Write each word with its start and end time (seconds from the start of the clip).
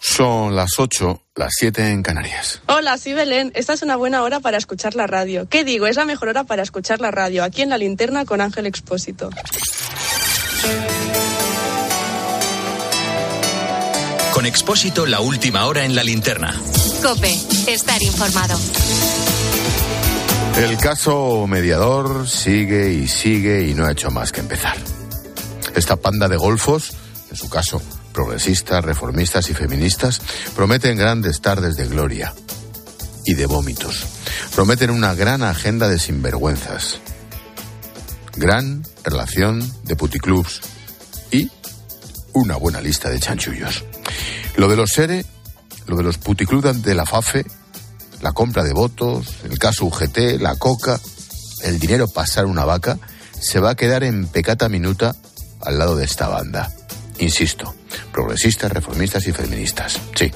Son 0.00 0.54
las 0.54 0.70
8, 0.78 1.22
las 1.34 1.52
7 1.58 1.90
en 1.90 2.02
Canarias. 2.02 2.60
Hola, 2.66 2.96
soy 2.98 3.14
Belén. 3.14 3.50
Esta 3.54 3.72
es 3.72 3.82
una 3.82 3.96
buena 3.96 4.22
hora 4.22 4.40
para 4.40 4.56
escuchar 4.56 4.94
la 4.94 5.06
radio. 5.06 5.48
¿Qué 5.48 5.64
digo? 5.64 5.86
Es 5.86 5.96
la 5.96 6.04
mejor 6.04 6.28
hora 6.28 6.44
para 6.44 6.62
escuchar 6.62 7.00
la 7.00 7.10
radio, 7.10 7.42
aquí 7.42 7.62
en 7.62 7.68
la 7.68 7.78
linterna 7.78 8.24
con 8.24 8.40
Ángel 8.40 8.66
Expósito. 8.66 9.30
Con 14.32 14.46
Expósito, 14.46 15.04
la 15.04 15.20
última 15.20 15.66
hora 15.66 15.84
en 15.84 15.96
la 15.96 16.04
linterna. 16.04 16.54
Cope, 17.02 17.36
estar 17.66 18.00
informado. 18.00 18.58
El 20.56 20.76
caso 20.78 21.46
mediador 21.48 22.28
sigue 22.28 22.92
y 22.92 23.08
sigue 23.08 23.68
y 23.68 23.74
no 23.74 23.84
ha 23.84 23.92
hecho 23.92 24.10
más 24.10 24.30
que 24.30 24.40
empezar. 24.40 24.76
Esta 25.74 25.96
panda 25.96 26.28
de 26.28 26.36
golfos, 26.36 26.92
en 27.30 27.36
su 27.36 27.48
caso 27.48 27.82
progresistas, 28.18 28.84
reformistas 28.84 29.48
y 29.48 29.54
feministas, 29.54 30.20
prometen 30.56 30.98
grandes 30.98 31.40
tardes 31.40 31.76
de 31.76 31.86
gloria 31.86 32.34
y 33.24 33.34
de 33.34 33.46
vómitos. 33.46 34.08
Prometen 34.56 34.90
una 34.90 35.14
gran 35.14 35.44
agenda 35.44 35.86
de 35.88 36.00
sinvergüenzas. 36.00 36.98
Gran 38.34 38.82
relación 39.04 39.62
de 39.84 39.94
puticlubs 39.94 40.62
y 41.30 41.48
una 42.32 42.56
buena 42.56 42.80
lista 42.80 43.08
de 43.08 43.20
chanchullos. 43.20 43.84
Lo 44.56 44.68
de 44.68 44.74
los 44.74 44.90
SERE, 44.90 45.24
lo 45.86 45.96
de 45.96 46.02
los 46.02 46.18
puticlubs 46.18 46.82
de 46.82 46.96
la 46.96 47.06
FAFE, 47.06 47.46
la 48.20 48.32
compra 48.32 48.64
de 48.64 48.72
votos, 48.72 49.28
el 49.44 49.60
caso 49.60 49.84
UGT, 49.84 50.40
la 50.40 50.56
coca, 50.56 50.98
el 51.62 51.78
dinero 51.78 52.08
pasar 52.08 52.46
una 52.46 52.64
vaca, 52.64 52.98
se 53.40 53.60
va 53.60 53.70
a 53.70 53.76
quedar 53.76 54.02
en 54.02 54.26
pecata 54.26 54.68
minuta 54.68 55.14
al 55.60 55.78
lado 55.78 55.94
de 55.94 56.04
esta 56.04 56.26
banda. 56.26 56.74
Insisto, 57.18 57.74
progresistas, 58.12 58.72
reformistas 58.72 59.26
y 59.26 59.32
feministas. 59.32 60.00
Sí. 60.14 60.30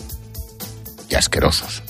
Y 1.08 1.14
asquerosos. 1.14 1.82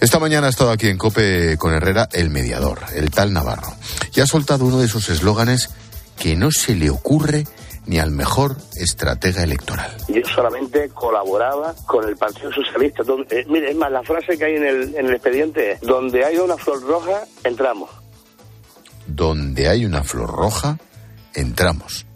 Esta 0.00 0.18
mañana 0.18 0.46
ha 0.46 0.50
estado 0.50 0.70
aquí 0.70 0.88
en 0.88 0.98
Cope 0.98 1.56
con 1.58 1.72
Herrera 1.72 2.08
el 2.12 2.30
mediador, 2.30 2.80
el 2.94 3.10
tal 3.10 3.32
Navarro, 3.32 3.74
y 4.14 4.20
ha 4.20 4.26
soltado 4.26 4.64
uno 4.64 4.78
de 4.78 4.86
esos 4.86 5.08
eslóganes 5.08 5.70
que 6.18 6.36
no 6.36 6.50
se 6.50 6.74
le 6.74 6.90
ocurre 6.90 7.44
ni 7.86 7.98
al 7.98 8.10
mejor 8.10 8.56
estratega 8.74 9.42
electoral. 9.42 9.96
Yo 10.08 10.20
solamente 10.34 10.88
colaboraba 10.90 11.74
con 11.86 12.06
el 12.08 12.16
Partido 12.16 12.52
Socialista. 12.52 13.04
Donde, 13.04 13.40
eh, 13.40 13.46
mire, 13.48 13.70
es 13.70 13.76
más, 13.76 13.92
la 13.92 14.02
frase 14.02 14.36
que 14.36 14.44
hay 14.44 14.56
en 14.56 14.66
el, 14.66 14.94
en 14.96 15.06
el 15.06 15.14
expediente 15.14 15.72
es, 15.72 15.80
donde 15.80 16.24
hay 16.24 16.36
una 16.38 16.56
flor 16.56 16.82
roja, 16.82 17.24
entramos. 17.44 17.90
Donde 19.06 19.68
hay 19.68 19.84
una 19.84 20.02
flor 20.02 20.30
roja, 20.30 20.78
entramos. 21.32 22.06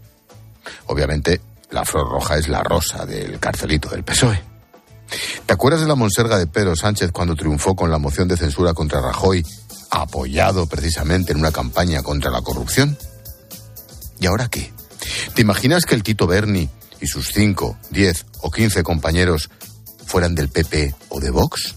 Obviamente, 0.87 1.41
la 1.71 1.85
flor 1.85 2.09
roja 2.09 2.37
es 2.37 2.49
la 2.49 2.63
rosa 2.63 3.07
del 3.07 3.39
carcelito 3.39 3.89
del 3.89 4.05
PSOE. 4.05 4.43
¿Te 5.47 5.53
acuerdas 5.53 5.81
de 5.81 5.89
la 5.89 5.95
monserga 5.95 6.39
de 6.39 6.47
Pedro 6.47 6.77
Sánchez 6.77 7.11
cuando 7.13 7.35
triunfó 7.35 7.75
con 7.75 7.91
la 7.91 7.99
moción 7.99 8.29
de 8.29 8.37
censura 8.37 8.75
contra 8.75 9.01
Rajoy, 9.01 9.45
apoyado 9.91 10.67
precisamente 10.67 11.33
en 11.33 11.39
una 11.39 11.53
campaña 11.53 12.03
contra 12.03 12.31
la 12.31 12.43
corrupción? 12.43 12.97
¿Y 14.21 14.27
ahora 14.27 14.49
qué? 14.49 14.73
¿Te 15.35 15.43
imaginas 15.43 15.85
que 15.85 15.95
el 15.95 16.03
Tito 16.03 16.27
Berni 16.27 16.69
y 17.01 17.07
sus 17.07 17.33
5, 17.33 17.79
10 17.91 18.27
o 18.41 18.51
15 18.51 18.83
compañeros 18.83 19.51
fueran 20.07 20.35
del 20.35 20.49
PP 20.49 20.95
o 21.09 21.21
de 21.21 21.31
Vox? 21.31 21.75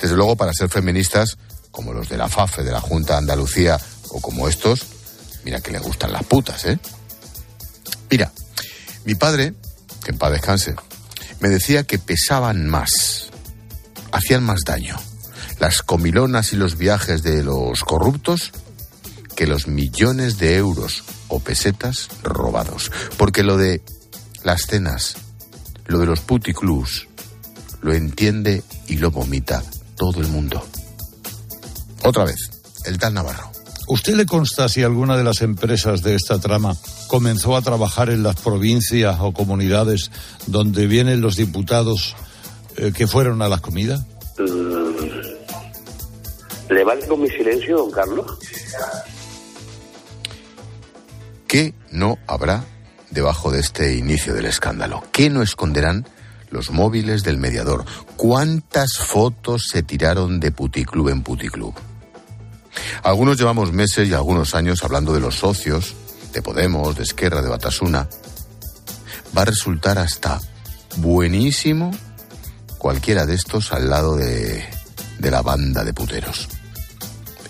Desde 0.00 0.16
luego, 0.16 0.36
para 0.36 0.52
ser 0.52 0.68
feministas, 0.68 1.36
como 1.70 1.92
los 1.92 2.08
de 2.08 2.16
la 2.16 2.28
FAFE, 2.28 2.62
de 2.62 2.72
la 2.72 2.80
Junta 2.80 3.14
de 3.14 3.18
Andalucía 3.18 3.78
o 4.10 4.20
como 4.20 4.48
estos, 4.48 4.86
mira 5.44 5.60
que 5.60 5.72
le 5.72 5.78
gustan 5.78 6.12
las 6.12 6.24
putas, 6.24 6.64
¿eh? 6.64 6.78
Mira, 8.08 8.32
mi 9.06 9.14
padre, 9.14 9.54
que 10.04 10.10
en 10.10 10.18
paz 10.18 10.32
descanse, 10.32 10.74
me 11.40 11.48
decía 11.48 11.84
que 11.84 11.98
pesaban 11.98 12.68
más, 12.68 13.30
hacían 14.12 14.44
más 14.44 14.60
daño 14.66 14.98
las 15.58 15.82
comilonas 15.82 16.52
y 16.52 16.56
los 16.56 16.76
viajes 16.76 17.22
de 17.22 17.42
los 17.42 17.80
corruptos 17.80 18.52
que 19.34 19.46
los 19.46 19.68
millones 19.68 20.38
de 20.38 20.56
euros 20.56 21.04
o 21.28 21.40
pesetas 21.40 22.08
robados. 22.22 22.90
Porque 23.16 23.42
lo 23.42 23.56
de 23.56 23.82
las 24.44 24.62
cenas, 24.62 25.16
lo 25.86 25.98
de 25.98 26.06
los 26.06 26.20
puticlus, 26.20 27.08
lo 27.82 27.92
entiende 27.92 28.62
y 28.88 28.96
lo 28.96 29.10
vomita 29.10 29.62
todo 29.96 30.20
el 30.20 30.28
mundo. 30.28 30.66
Otra 32.02 32.24
vez, 32.24 32.50
el 32.84 32.98
tal 32.98 33.14
Navarro. 33.14 33.55
¿Usted 33.88 34.14
le 34.14 34.26
consta 34.26 34.68
si 34.68 34.82
alguna 34.82 35.16
de 35.16 35.22
las 35.22 35.42
empresas 35.42 36.02
de 36.02 36.16
esta 36.16 36.40
trama 36.40 36.76
comenzó 37.06 37.56
a 37.56 37.62
trabajar 37.62 38.10
en 38.10 38.24
las 38.24 38.34
provincias 38.34 39.16
o 39.20 39.32
comunidades 39.32 40.10
donde 40.48 40.88
vienen 40.88 41.20
los 41.20 41.36
diputados 41.36 42.16
eh, 42.76 42.92
que 42.92 43.06
fueron 43.06 43.42
a 43.42 43.48
las 43.48 43.60
comidas? 43.60 44.04
¿Le 46.68 46.82
vale 46.82 47.06
con 47.06 47.22
mi 47.22 47.28
silencio, 47.28 47.76
don 47.76 47.92
Carlos? 47.92 48.26
¿Qué 51.46 51.72
no 51.92 52.18
habrá 52.26 52.64
debajo 53.10 53.52
de 53.52 53.60
este 53.60 53.94
inicio 53.94 54.34
del 54.34 54.46
escándalo? 54.46 55.04
¿Qué 55.12 55.30
no 55.30 55.42
esconderán 55.42 56.08
los 56.50 56.72
móviles 56.72 57.22
del 57.22 57.38
mediador? 57.38 57.84
¿Cuántas 58.16 58.98
fotos 58.98 59.68
se 59.70 59.84
tiraron 59.84 60.40
de 60.40 60.50
puticlub 60.50 61.08
en 61.08 61.22
puticlub? 61.22 61.74
Algunos 63.02 63.38
llevamos 63.38 63.72
meses 63.72 64.08
y 64.08 64.14
algunos 64.14 64.54
años 64.54 64.82
hablando 64.84 65.12
de 65.12 65.20
los 65.20 65.36
socios, 65.36 65.94
de 66.32 66.42
Podemos, 66.42 66.96
de 66.96 67.02
Esquerra, 67.02 67.42
de 67.42 67.48
Batasuna. 67.48 68.08
Va 69.36 69.42
a 69.42 69.46
resultar 69.46 69.98
hasta 69.98 70.40
buenísimo 70.96 71.90
cualquiera 72.78 73.26
de 73.26 73.34
estos 73.34 73.72
al 73.72 73.90
lado 73.90 74.16
de, 74.16 74.64
de 75.18 75.30
la 75.30 75.42
banda 75.42 75.84
de 75.84 75.92
puteros. 75.92 76.48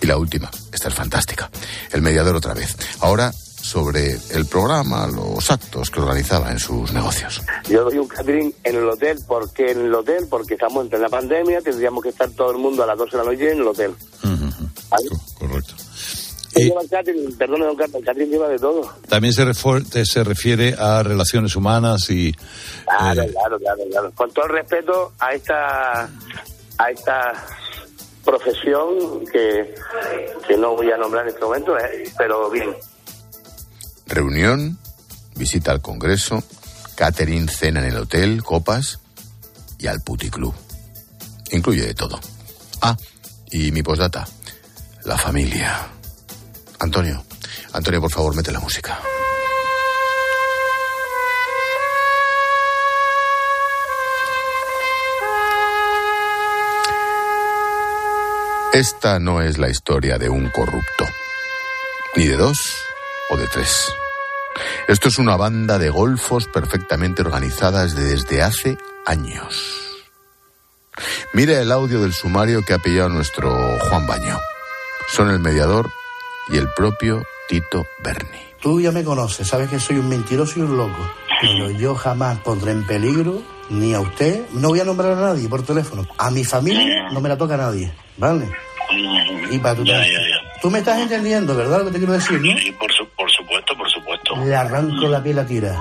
Y 0.01 0.07
la 0.07 0.19
última, 0.19 0.51
esta 0.73 0.89
es 0.89 0.95
fantástica. 0.95 1.51
El 1.93 2.03
mediador 2.03 2.37
otra 2.37 2.55
vez. 2.55 2.77
Ahora 3.01 3.33
sobre 3.67 4.17
el 4.31 4.47
programa, 4.47 5.09
los 5.09 5.51
actos 5.51 5.91
que 5.91 6.01
organizaba 6.01 6.53
en 6.53 6.59
sus 6.61 6.93
negocios. 6.93 7.43
Yo 7.69 7.83
doy 7.83 7.99
un 7.99 8.07
catering 8.07 8.55
en 8.63 8.77
el 8.77 8.89
hotel, 8.89 9.19
porque 9.27 9.73
en 9.73 9.87
el 9.87 9.95
hotel, 9.95 10.29
porque 10.31 10.55
estamos 10.55 10.85
entre 10.85 11.01
la 11.01 11.09
pandemia, 11.09 11.61
tendríamos 11.61 12.01
que 12.03 12.11
estar 12.11 12.31
todo 12.31 12.53
el 12.53 12.59
mundo 12.59 12.85
a 12.85 12.87
las 12.87 12.97
12 12.97 13.17
de 13.17 13.25
la 13.25 13.31
noche 13.31 13.53
en 13.53 13.59
el 13.59 13.67
hotel. 13.67 13.95
¿Vale? 14.23 14.46
Correcto. 15.39 15.75
Lleva 16.55 16.81
el 16.81 16.89
catering, 16.89 17.37
perdone, 17.37 17.67
don 17.67 17.77
Carlos, 17.77 17.97
el 17.97 18.05
catering 18.05 18.31
lleva 18.31 18.49
de 18.49 18.59
todo. 18.59 18.91
También 19.09 19.35
se, 19.35 20.25
refiere 20.25 20.75
a 20.79 21.03
relaciones 21.03 21.55
humanas 21.55 22.09
y... 22.09 22.33
Claro, 22.33 23.23
eh, 23.23 23.31
claro, 23.31 23.59
claro, 23.59 23.83
claro. 23.91 24.13
Con 24.15 24.33
todo 24.33 24.47
el 24.47 24.53
respeto 24.53 25.13
a 25.19 25.35
esta, 25.35 26.09
a 26.79 26.91
esta 26.91 27.47
profesión 28.25 29.27
que, 29.31 29.75
que 30.49 30.57
no 30.57 30.75
voy 30.77 30.91
a 30.91 30.97
nombrar 30.97 31.25
en 31.25 31.35
este 31.35 31.45
momento, 31.45 31.79
eh, 31.79 32.11
pero 32.17 32.51
bien. 32.51 32.75
Reunión, 34.07 34.79
visita 35.35 35.73
al 35.73 35.83
Congreso, 35.83 36.43
catering, 36.95 37.49
cena 37.49 37.81
en 37.81 37.93
el 37.93 37.99
hotel, 37.99 38.43
copas 38.43 39.01
y 39.79 39.89
al 39.89 40.01
puticlub. 40.01 40.55
Incluye 41.53 41.87
de 41.87 41.95
todo. 41.95 42.19
Ah, 42.81 42.97
y 43.51 43.73
mi 43.73 43.83
postdata, 43.83 44.27
la 45.07 45.17
familia. 45.17 45.87
Antonio, 46.81 47.25
Antonio, 47.73 48.01
por 48.01 48.11
favor, 48.11 48.35
mete 48.35 48.51
la 48.51 48.59
música. 48.59 48.99
Esta 58.73 59.21
no 59.21 59.41
es 59.41 59.59
la 59.59 59.71
historia 59.71 60.19
de 60.19 60.29
un 60.29 60.51
corrupto, 60.51 61.07
ni 62.17 62.27
de 62.27 62.37
dos 62.37 62.59
o 63.31 63.37
de 63.37 63.47
tres. 63.47 63.93
Esto 64.89 65.09
es 65.09 65.19
una 65.19 65.37
banda 65.37 65.79
de 65.79 65.89
golfos 65.89 66.47
perfectamente 66.47 67.23
organizadas 67.23 67.95
desde 67.95 68.43
hace 68.43 68.77
años. 69.07 70.05
Mira 71.33 71.61
el 71.61 71.71
audio 71.71 72.03
del 72.03 72.13
sumario 72.13 72.65
que 72.65 72.75
ha 72.75 72.79
pillado 72.79 73.09
nuestro 73.09 73.79
Juan 73.89 74.07
Baño. 74.07 74.39
Son 75.09 75.31
el 75.31 75.39
mediador 75.41 75.91
y 76.49 76.57
el 76.59 76.69
propio 76.75 77.23
Tito 77.49 77.87
Berni. 78.03 78.39
Tú 78.61 78.81
ya 78.81 78.91
me 78.93 79.05
conoces, 79.05 79.47
sabes 79.47 79.69
que 79.69 79.79
soy 79.79 79.99
un 79.99 80.09
mentiroso 80.09 80.59
y 80.59 80.63
un 80.63 80.77
loco. 80.77 81.09
Pero 81.41 81.71
yo 81.71 81.95
jamás 81.95 82.39
pondré 82.39 82.73
en 82.73 82.87
peligro 82.87 83.43
ni 83.69 83.95
a 83.95 84.01
usted, 84.01 84.47
no 84.53 84.69
voy 84.69 84.81
a 84.81 84.85
nombrar 84.85 85.13
a 85.13 85.17
nadie 85.21 85.49
por 85.49 85.63
teléfono. 85.63 86.07
A 86.19 86.31
mi 86.31 86.45
familia 86.45 87.09
no 87.13 87.21
me 87.21 87.29
la 87.29 87.37
toca 87.37 87.57
nadie, 87.57 87.93
¿vale? 88.17 88.51
Y 89.51 89.59
para 89.59 89.75
tu 89.75 89.85
Ya, 89.85 89.99
ya, 89.99 90.05
ya. 90.05 90.61
Tú 90.63 90.71
me 90.71 90.79
estás 90.79 90.99
entendiendo, 91.01 91.55
¿verdad? 91.55 91.81
Lo 91.81 91.85
que 91.87 91.91
te 91.93 91.99
quiero 91.99 92.13
decir, 92.15 92.41
¿no? 92.41 92.57
Sí, 92.59 92.73
por, 92.73 92.91
su- 92.93 93.09
por 93.17 93.31
supuesto, 93.31 93.77
por 93.77 93.91
supuesto. 93.91 94.37
Le 94.45 94.57
arranco 94.57 95.07
la 95.09 95.23
piel 95.23 95.39
a 95.39 95.47
tira. 95.47 95.81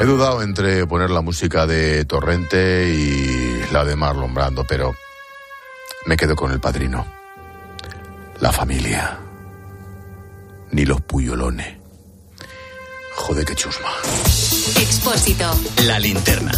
He 0.00 0.04
dudado 0.04 0.42
entre 0.42 0.86
poner 0.86 1.10
la 1.10 1.20
música 1.20 1.66
de 1.66 2.04
Torrente 2.06 2.88
y 2.88 3.62
la 3.72 3.84
de 3.84 3.94
Marlon 3.94 4.32
Brando, 4.34 4.64
pero 4.64 4.94
me 6.06 6.16
quedo 6.16 6.34
con 6.36 6.52
el 6.52 6.60
padrino. 6.60 7.06
La 8.40 8.52
familia. 8.52 9.18
Ni 10.70 10.84
los 10.84 11.00
puyolones. 11.02 11.78
Joder, 13.16 13.44
qué 13.44 13.54
chusma. 13.54 13.90
Expósito. 14.80 15.50
La 15.86 15.98
linterna. 15.98 16.52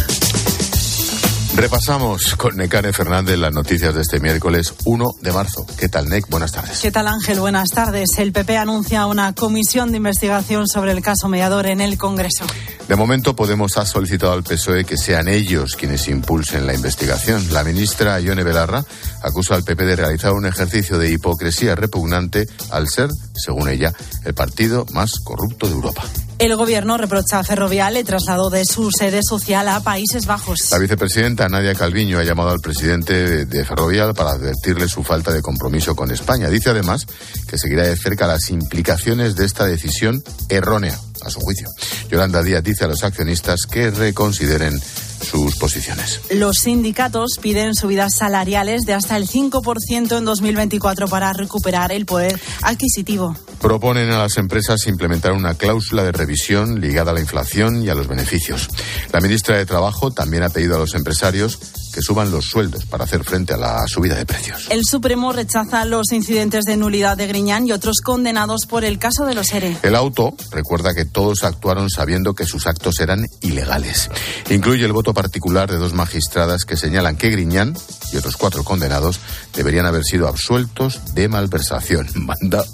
Repasamos 1.55 2.35
con 2.35 2.57
Necane 2.57 2.91
Fernández 2.91 3.37
las 3.37 3.53
noticias 3.53 3.95
de 3.95 4.01
este 4.01 4.19
miércoles 4.19 4.73
1 4.83 5.05
de 5.21 5.31
marzo. 5.31 5.65
¿Qué 5.77 5.87
tal, 5.87 6.09
Nec? 6.09 6.27
Buenas 6.29 6.51
tardes. 6.51 6.81
¿Qué 6.81 6.91
tal, 6.91 7.07
Ángel? 7.07 7.39
Buenas 7.39 7.69
tardes. 7.69 8.09
El 8.17 8.33
PP 8.33 8.57
anuncia 8.57 9.05
una 9.05 9.33
comisión 9.33 9.91
de 9.91 9.97
investigación 9.97 10.67
sobre 10.67 10.91
el 10.91 11.01
caso 11.01 11.29
mediador 11.29 11.67
en 11.67 11.79
el 11.79 11.97
Congreso. 11.97 12.45
De 12.89 12.95
momento, 12.97 13.37
Podemos 13.37 13.77
ha 13.77 13.85
solicitado 13.85 14.33
al 14.33 14.43
PSOE 14.43 14.83
que 14.83 14.97
sean 14.97 15.29
ellos 15.29 15.77
quienes 15.77 16.09
impulsen 16.09 16.67
la 16.67 16.73
investigación. 16.73 17.41
La 17.53 17.63
ministra 17.63 18.19
Ione 18.19 18.43
Belarra 18.43 18.83
acusa 19.23 19.55
al 19.55 19.63
PP 19.63 19.85
de 19.85 19.95
realizar 19.95 20.33
un 20.33 20.45
ejercicio 20.45 20.97
de 20.97 21.09
hipocresía 21.09 21.73
repugnante 21.73 22.47
al 22.69 22.89
ser, 22.89 23.09
según 23.33 23.69
ella, 23.69 23.93
el 24.25 24.33
partido 24.33 24.85
más 24.91 25.19
corrupto 25.23 25.67
de 25.67 25.73
Europa. 25.73 26.03
El 26.45 26.57
gobierno 26.57 26.95
reprocha 26.95 27.39
a 27.39 27.43
Ferrovial 27.43 27.97
el 27.97 28.05
traslado 28.05 28.51
de 28.51 28.65
su 28.65 28.91
sede 28.95 29.21
social 29.27 29.67
a 29.67 29.79
Países 29.79 30.27
Bajos. 30.27 30.59
La 30.69 30.77
vicepresidenta 30.77 31.49
Nadia 31.49 31.73
Calviño 31.73 32.19
ha 32.19 32.23
llamado 32.23 32.51
al 32.51 32.59
presidente 32.59 33.47
de 33.47 33.65
Ferrovial 33.65 34.13
para 34.13 34.33
advertirle 34.33 34.87
su 34.87 35.03
falta 35.03 35.33
de 35.33 35.41
compromiso 35.41 35.95
con 35.95 36.11
España. 36.11 36.47
Dice 36.47 36.69
además 36.69 37.07
que 37.49 37.57
seguirá 37.57 37.87
de 37.87 37.97
cerca 37.97 38.27
las 38.27 38.51
implicaciones 38.51 39.35
de 39.35 39.43
esta 39.43 39.65
decisión 39.65 40.23
errónea, 40.47 40.99
a 41.23 41.31
su 41.31 41.39
juicio. 41.39 41.67
Yolanda 42.11 42.43
Díaz 42.43 42.63
dice 42.63 42.85
a 42.85 42.89
los 42.89 43.03
accionistas 43.03 43.61
que 43.65 43.89
reconsideren 43.89 44.79
sus 45.25 45.57
posiciones. 45.57 46.21
Los 46.29 46.57
sindicatos 46.57 47.37
piden 47.41 47.75
subidas 47.75 48.15
salariales 48.15 48.83
de 48.85 48.93
hasta 48.93 49.17
el 49.17 49.27
5% 49.27 50.17
en 50.17 50.25
2024 50.25 51.07
para 51.07 51.33
recuperar 51.33 51.91
el 51.91 52.05
poder 52.05 52.39
adquisitivo. 52.61 53.35
Proponen 53.59 54.11
a 54.11 54.19
las 54.19 54.37
empresas 54.37 54.87
implementar 54.87 55.33
una 55.33 55.55
cláusula 55.55 56.03
de 56.03 56.11
revisión 56.11 56.79
ligada 56.79 57.11
a 57.11 57.13
la 57.13 57.19
inflación 57.19 57.83
y 57.83 57.89
a 57.89 57.95
los 57.95 58.07
beneficios. 58.07 58.69
La 59.11 59.19
ministra 59.19 59.57
de 59.57 59.65
Trabajo 59.65 60.11
también 60.11 60.43
ha 60.43 60.49
pedido 60.49 60.75
a 60.75 60.79
los 60.79 60.93
empresarios 60.93 61.59
que 61.95 62.01
suban 62.01 62.29
los 62.29 62.43
sueldos 62.43 62.85
para 62.85 63.05
hacer 63.05 63.23
frente 63.23 63.53
a 63.53 63.57
la 63.57 63.87
subida 63.87 64.15
de 64.15 64.25
precios. 64.25 64.67
El 64.69 64.83
Supremo 64.83 65.31
rechaza 65.31 65.85
los 65.85 66.11
incidentes 66.11 66.65
de 66.65 66.75
nulidad 66.75 67.15
de 67.15 67.25
Griñán 67.25 67.65
y 67.65 67.71
otros 67.71 68.01
condenados 68.03 68.65
por 68.65 68.83
el 68.83 68.99
caso 68.99 69.25
de 69.25 69.33
los 69.33 69.53
ERE. 69.53 69.77
El 69.81 69.95
auto 69.95 70.35
recuerda 70.51 70.93
que 70.93 71.05
todos 71.05 71.45
actuaron 71.45 71.89
sabiendo 71.89 72.33
que 72.33 72.45
sus 72.45 72.67
actos 72.67 72.99
eran 72.99 73.25
ilegales. 73.39 74.09
Incluye 74.49 74.83
el 74.83 74.91
voto 74.91 75.13
particular 75.13 75.71
de 75.71 75.77
dos 75.77 75.93
magistradas 75.93 76.65
que 76.65 76.75
señalan 76.75 77.15
que 77.15 77.29
Griñán 77.29 77.77
y 78.11 78.17
otros 78.17 78.35
cuatro 78.35 78.65
condenados 78.65 79.21
deberían 79.53 79.85
haber 79.85 80.03
sido 80.03 80.27
absueltos 80.27 81.15
de 81.15 81.29
malversación. 81.29 82.09
Manda 82.15 82.65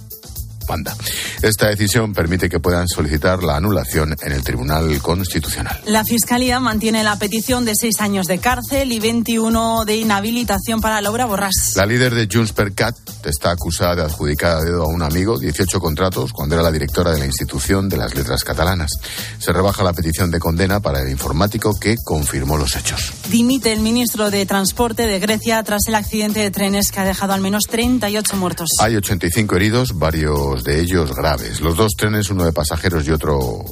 Esta 1.41 1.67
decisión 1.67 2.13
permite 2.13 2.49
que 2.49 2.59
puedan 2.59 2.87
solicitar 2.87 3.43
la 3.43 3.57
anulación 3.57 4.15
en 4.21 4.31
el 4.31 4.43
Tribunal 4.43 5.01
Constitucional. 5.01 5.81
La 5.85 6.03
Fiscalía 6.03 6.59
mantiene 6.59 7.03
la 7.03 7.17
petición 7.17 7.65
de 7.65 7.73
seis 7.75 7.99
años 7.99 8.27
de 8.27 8.37
cárcel 8.39 8.91
y 8.91 8.99
21 8.99 9.85
de 9.85 9.97
inhabilitación 9.97 10.81
para 10.81 11.01
Laura 11.01 11.27
Borràs. 11.27 11.75
La 11.75 11.85
líder 11.85 12.15
de 12.15 12.27
Junts 12.31 12.53
per 12.53 12.73
Cat 12.73 12.95
está 13.29 13.51
acusada 13.51 13.95
de 13.95 14.01
adjudicar 14.03 14.57
a 14.57 14.61
dedo 14.61 14.83
a 14.83 14.87
un 14.87 15.01
amigo 15.01 15.37
18 15.37 15.79
contratos 15.79 16.33
cuando 16.33 16.55
era 16.55 16.63
la 16.63 16.71
directora 16.71 17.11
de 17.11 17.19
la 17.19 17.25
institución 17.25 17.89
de 17.89 17.97
las 17.97 18.15
letras 18.15 18.43
catalanas. 18.43 18.91
Se 19.39 19.53
rebaja 19.53 19.83
la 19.83 19.93
petición 19.93 20.31
de 20.31 20.39
condena 20.39 20.79
para 20.79 21.01
el 21.01 21.09
informático 21.09 21.79
que 21.79 21.95
confirmó 22.03 22.57
los 22.57 22.75
hechos. 22.75 23.13
Dimite 23.29 23.71
el 23.71 23.79
ministro 23.79 24.31
de 24.31 24.45
Transporte 24.45 25.07
de 25.07 25.19
Grecia 25.19 25.61
tras 25.63 25.87
el 25.87 25.95
accidente 25.95 26.39
de 26.39 26.51
trenes 26.51 26.91
que 26.91 26.99
ha 26.99 27.05
dejado 27.05 27.33
al 27.33 27.41
menos 27.41 27.63
38 27.69 28.37
muertos. 28.37 28.69
Hay 28.79 28.95
85 28.95 29.55
heridos, 29.55 29.97
varios 29.97 30.63
de 30.63 30.81
ellos 30.81 31.15
graves. 31.15 31.61
Los 31.61 31.77
dos 31.77 31.93
trenes, 31.97 32.29
uno 32.29 32.45
de 32.45 32.53
pasajeros 32.53 33.07
y 33.07 33.11
otro 33.11 33.63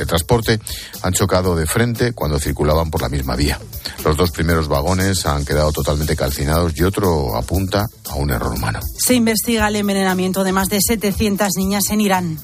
de 0.00 0.06
transporte, 0.06 0.58
han 1.02 1.12
chocado 1.12 1.54
de 1.54 1.66
frente 1.66 2.12
cuando 2.12 2.38
circulaban 2.38 2.90
por 2.90 3.02
la 3.02 3.08
misma 3.08 3.36
vía. 3.36 3.60
Los 4.04 4.16
dos 4.16 4.30
primeros 4.30 4.66
vagones 4.66 5.26
han 5.26 5.44
quedado 5.44 5.72
totalmente 5.72 6.16
calcinados 6.16 6.72
y 6.76 6.82
otro 6.82 7.36
apunta 7.36 7.86
a 8.08 8.14
un 8.14 8.30
error 8.30 8.52
humano. 8.52 8.80
Se 8.98 9.14
investiga 9.14 9.68
el 9.68 9.76
envenenamiento 9.76 10.42
de 10.42 10.52
más 10.52 10.68
de 10.68 10.80
700 10.80 11.50
niñas 11.56 11.84
en 11.90 12.00
Irán. 12.00 12.38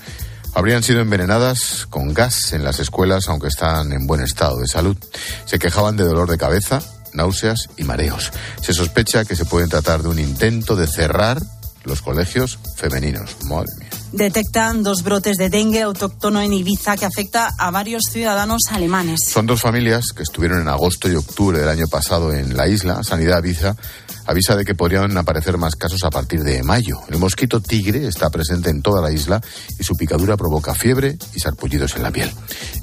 Habrían 0.55 0.83
sido 0.83 1.01
envenenadas 1.01 1.87
con 1.91 2.15
gas 2.15 2.53
en 2.53 2.65
las 2.65 2.79
escuelas, 2.79 3.29
aunque 3.29 3.49
están 3.49 3.93
en 3.93 4.07
buen 4.07 4.23
estado 4.23 4.59
de 4.59 4.67
salud. 4.67 4.97
Se 5.45 5.59
quejaban 5.59 5.97
de 5.97 6.05
dolor 6.05 6.31
de 6.31 6.39
cabeza, 6.39 6.81
náuseas 7.13 7.69
y 7.77 7.85
mareos. 7.85 8.33
Se 8.63 8.73
sospecha 8.73 9.25
que 9.25 9.37
se 9.37 9.45
puede 9.45 9.69
tratar 9.69 10.03
de 10.03 10.09
un 10.09 10.19
intento 10.19 10.77
de 10.77 10.87
cerrar 10.87 11.43
los 11.85 12.03
colegios 12.03 12.59
femeninos. 12.77 13.37
Madre 13.45 13.73
mía. 13.79 13.91
Detectan 14.17 14.83
dos 14.83 15.03
brotes 15.03 15.37
de 15.37 15.51
dengue 15.51 15.83
autóctono 15.83 16.41
en 16.41 16.51
Ibiza 16.51 16.97
que 16.97 17.05
afecta 17.05 17.51
a 17.59 17.71
varios 17.71 18.05
ciudadanos 18.11 18.63
alemanes. 18.71 19.21
Son 19.29 19.45
dos 19.45 19.61
familias 19.61 20.07
que 20.17 20.23
estuvieron 20.23 20.63
en 20.63 20.69
agosto 20.69 21.11
y 21.11 21.15
octubre 21.15 21.59
del 21.59 21.69
año 21.69 21.87
pasado 21.87 22.33
en 22.33 22.57
la 22.57 22.67
isla. 22.67 23.03
Sanidad 23.03 23.37
avisa, 23.37 23.77
avisa 24.27 24.57
de 24.57 24.65
que 24.65 24.75
podrían 24.75 25.17
aparecer 25.17 25.57
más 25.59 25.77
casos 25.77 26.03
a 26.05 26.11
partir 26.11 26.43
de 26.43 26.63
mayo. 26.63 27.01
El 27.09 27.19
mosquito 27.19 27.61
tigre 27.61 28.07
está 28.07 28.31
presente 28.31 28.71
en 28.71 28.83
toda 28.83 29.01
la 29.03 29.11
isla 29.13 29.41
y 29.79 29.85
su 29.85 29.95
picadura 29.97 30.37
provoca 30.37 30.75
fiebre 30.75 31.17
y 31.35 31.41
sarpullidos 31.41 31.97
en 31.97 32.03
la 32.03 32.11
piel. 32.11 32.31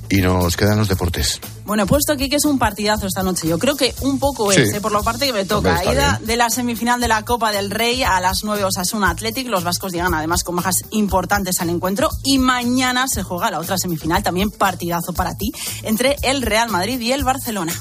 Y 0.10 0.22
nos 0.22 0.56
quedan 0.56 0.78
los 0.78 0.88
deportes. 0.90 1.40
Bueno, 1.66 1.84
he 1.84 1.86
puesto 1.86 2.14
aquí 2.14 2.30
que 2.30 2.36
es 2.36 2.46
un 2.46 2.60
partidazo 2.60 3.08
esta 3.08 3.24
noche. 3.24 3.48
Yo 3.48 3.58
creo 3.58 3.76
que 3.76 3.96
un 4.02 4.20
poco 4.20 4.52
Sí. 4.52 4.62
es, 4.62 4.74
¿eh? 4.74 4.82
por 4.82 4.92
la 4.92 5.02
parte 5.02 5.26
que 5.26 5.34
me 5.34 5.46
toca. 5.46 5.70
Hombre, 5.80 5.94
Ida 5.94 6.18
bien. 6.18 6.28
de 6.28 6.38
la 6.38 6.50
semifinal 6.50 7.00
de 7.00 7.08
la 7.08 7.24
Copa 7.24 7.52
del 7.52 7.72
Rey 7.72 8.04
a 8.04 8.20
las 8.20 8.44
9 8.44 8.64
Osasuna 8.66 9.10
Athletic. 9.12 9.48
Los 9.48 9.64
vascos 9.64 9.92
llegan 9.92 10.14
además 10.14 10.44
con 10.44 10.56
bajas 10.56 10.76
importantes 10.92 11.60
al 11.62 11.70
encuentro. 11.70 12.10
Y 12.24 12.38
mañana 12.38 13.06
se 13.08 13.24
juega 13.24 13.50
la 13.50 13.60
otra 13.60 13.78
semifinal, 13.78 14.22
también 14.24 14.52
partidazo 14.52 15.14
para 15.14 15.36
ti, 15.36 15.52
entre 15.84 16.18
el 16.22 16.42
Real 16.42 16.70
Madrid 16.70 17.00
y 17.00 17.12
el 17.12 17.24
Barcelona. 17.24 17.74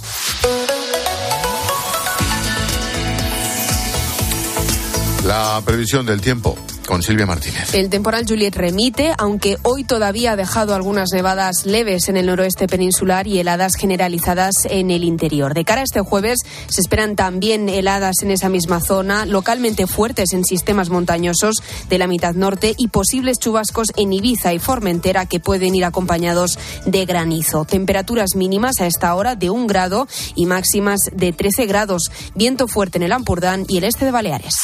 La 5.32 5.62
previsión 5.64 6.04
del 6.04 6.20
tiempo 6.20 6.58
con 6.86 7.02
Silvia 7.02 7.24
Martínez. 7.24 7.72
El 7.74 7.88
temporal 7.88 8.26
Juliet 8.28 8.54
remite, 8.54 9.14
aunque 9.16 9.56
hoy 9.62 9.82
todavía 9.82 10.32
ha 10.32 10.36
dejado 10.36 10.74
algunas 10.74 11.10
nevadas 11.12 11.64
leves 11.64 12.10
en 12.10 12.18
el 12.18 12.26
noroeste 12.26 12.66
peninsular 12.66 13.26
y 13.26 13.38
heladas 13.38 13.76
generalizadas 13.76 14.52
en 14.68 14.90
el 14.90 15.04
interior. 15.04 15.54
De 15.54 15.64
cara 15.64 15.80
a 15.80 15.84
este 15.84 16.02
jueves 16.02 16.40
se 16.68 16.82
esperan 16.82 17.16
también 17.16 17.70
heladas 17.70 18.16
en 18.22 18.30
esa 18.30 18.50
misma 18.50 18.80
zona, 18.80 19.24
localmente 19.24 19.86
fuertes 19.86 20.34
en 20.34 20.44
sistemas 20.44 20.90
montañosos 20.90 21.62
de 21.88 21.96
la 21.96 22.08
mitad 22.08 22.34
norte 22.34 22.74
y 22.76 22.88
posibles 22.88 23.38
chubascos 23.38 23.88
en 23.96 24.12
Ibiza 24.12 24.52
y 24.52 24.58
Formentera 24.58 25.24
que 25.24 25.40
pueden 25.40 25.74
ir 25.74 25.86
acompañados 25.86 26.58
de 26.84 27.06
granizo. 27.06 27.64
Temperaturas 27.64 28.34
mínimas 28.34 28.80
a 28.80 28.86
esta 28.86 29.14
hora 29.14 29.34
de 29.34 29.48
un 29.48 29.66
grado 29.66 30.08
y 30.34 30.44
máximas 30.44 31.00
de 31.10 31.32
13 31.32 31.64
grados. 31.64 32.10
Viento 32.34 32.68
fuerte 32.68 32.98
en 32.98 33.04
el 33.04 33.12
Ampurdán 33.12 33.64
y 33.66 33.78
el 33.78 33.84
este 33.84 34.04
de 34.04 34.10
Baleares. 34.10 34.56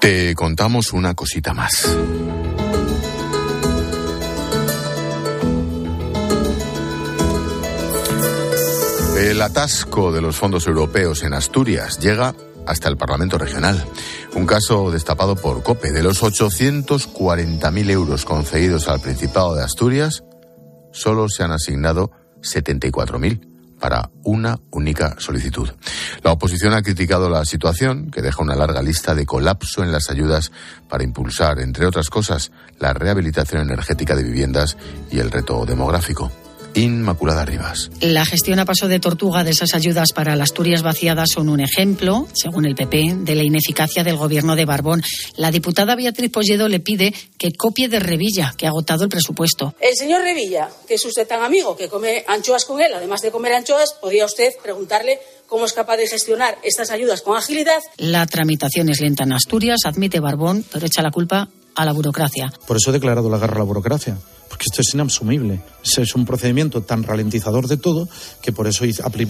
Te 0.00 0.34
contamos 0.34 0.94
una 0.94 1.12
cosita 1.12 1.52
más. 1.52 1.86
El 9.18 9.42
atasco 9.42 10.10
de 10.10 10.22
los 10.22 10.36
fondos 10.36 10.66
europeos 10.66 11.22
en 11.22 11.34
Asturias 11.34 11.98
llega 11.98 12.34
hasta 12.66 12.88
el 12.88 12.96
Parlamento 12.96 13.36
Regional. 13.36 13.84
Un 14.34 14.46
caso 14.46 14.90
destapado 14.90 15.36
por 15.36 15.62
COPE. 15.62 15.92
De 15.92 16.02
los 16.02 16.22
840.000 16.22 17.90
euros 17.90 18.24
concedidos 18.24 18.88
al 18.88 19.00
Principado 19.00 19.54
de 19.54 19.64
Asturias, 19.64 20.24
solo 20.92 21.28
se 21.28 21.42
han 21.42 21.52
asignado 21.52 22.10
74.000 22.40 23.49
para 23.80 24.10
una 24.22 24.58
única 24.70 25.16
solicitud. 25.18 25.68
La 26.22 26.32
oposición 26.32 26.74
ha 26.74 26.82
criticado 26.82 27.28
la 27.28 27.44
situación, 27.44 28.10
que 28.10 28.22
deja 28.22 28.42
una 28.42 28.54
larga 28.54 28.82
lista 28.82 29.14
de 29.14 29.26
colapso 29.26 29.82
en 29.82 29.90
las 29.90 30.10
ayudas 30.10 30.52
para 30.88 31.02
impulsar, 31.02 31.58
entre 31.60 31.86
otras 31.86 32.10
cosas, 32.10 32.52
la 32.78 32.92
rehabilitación 32.92 33.62
energética 33.62 34.14
de 34.14 34.22
viviendas 34.22 34.76
y 35.10 35.18
el 35.18 35.30
reto 35.30 35.64
demográfico. 35.64 36.30
Inmaculada 36.74 37.44
Rivas. 37.44 37.90
La 38.00 38.24
gestión 38.24 38.58
a 38.58 38.64
paso 38.64 38.88
de 38.88 39.00
tortuga 39.00 39.44
de 39.44 39.50
esas 39.50 39.74
ayudas 39.74 40.12
para 40.12 40.36
las 40.36 40.50
Asturias 40.50 40.82
vaciadas 40.82 41.30
son 41.30 41.48
un 41.48 41.60
ejemplo, 41.60 42.26
según 42.32 42.66
el 42.66 42.74
PP, 42.74 43.18
de 43.20 43.34
la 43.36 43.44
ineficacia 43.44 44.02
del 44.02 44.16
gobierno 44.16 44.56
de 44.56 44.64
Barbón. 44.64 45.00
La 45.36 45.52
diputada 45.52 45.94
Beatriz 45.94 46.30
Polledo 46.32 46.68
le 46.68 46.80
pide 46.80 47.14
que 47.38 47.52
copie 47.52 47.88
de 47.88 48.00
Revilla, 48.00 48.52
que 48.56 48.66
ha 48.66 48.70
agotado 48.70 49.04
el 49.04 49.10
presupuesto. 49.10 49.74
El 49.80 49.96
señor 49.96 50.22
Revilla, 50.22 50.68
que 50.88 50.94
es 50.94 51.04
usted 51.04 51.28
tan 51.28 51.42
amigo 51.42 51.76
que 51.76 51.88
come 51.88 52.24
anchoas 52.26 52.64
con 52.64 52.80
él, 52.80 52.92
además 52.92 53.20
de 53.20 53.30
comer 53.30 53.52
anchoas, 53.52 53.94
podría 54.00 54.24
usted 54.24 54.52
preguntarle 54.60 55.20
cómo 55.46 55.66
es 55.66 55.72
capaz 55.72 55.98
de 55.98 56.08
gestionar 56.08 56.58
estas 56.64 56.90
ayudas 56.90 57.22
con 57.22 57.36
agilidad. 57.36 57.80
La 57.96 58.26
tramitación 58.26 58.88
es 58.88 59.00
lenta 59.00 59.22
en 59.22 59.32
Asturias, 59.32 59.80
admite 59.84 60.18
Barbón, 60.18 60.64
pero 60.72 60.86
echa 60.86 61.00
la 61.00 61.12
culpa 61.12 61.48
a 61.76 61.84
la 61.84 61.92
burocracia. 61.92 62.52
Por 62.66 62.76
eso 62.76 62.90
he 62.90 62.92
declarado 62.92 63.30
la 63.30 63.38
guerra 63.38 63.54
a 63.54 63.58
la 63.60 63.64
burocracia. 63.64 64.18
Porque 64.50 64.64
esto 64.68 64.82
es 64.82 64.92
inasumible. 64.94 65.60
Es 65.96 66.14
un 66.16 66.26
procedimiento 66.26 66.82
tan 66.82 67.04
ralentizador 67.04 67.68
de 67.68 67.76
todo 67.76 68.08
que 68.42 68.50
por 68.52 68.66
eso 68.66 68.84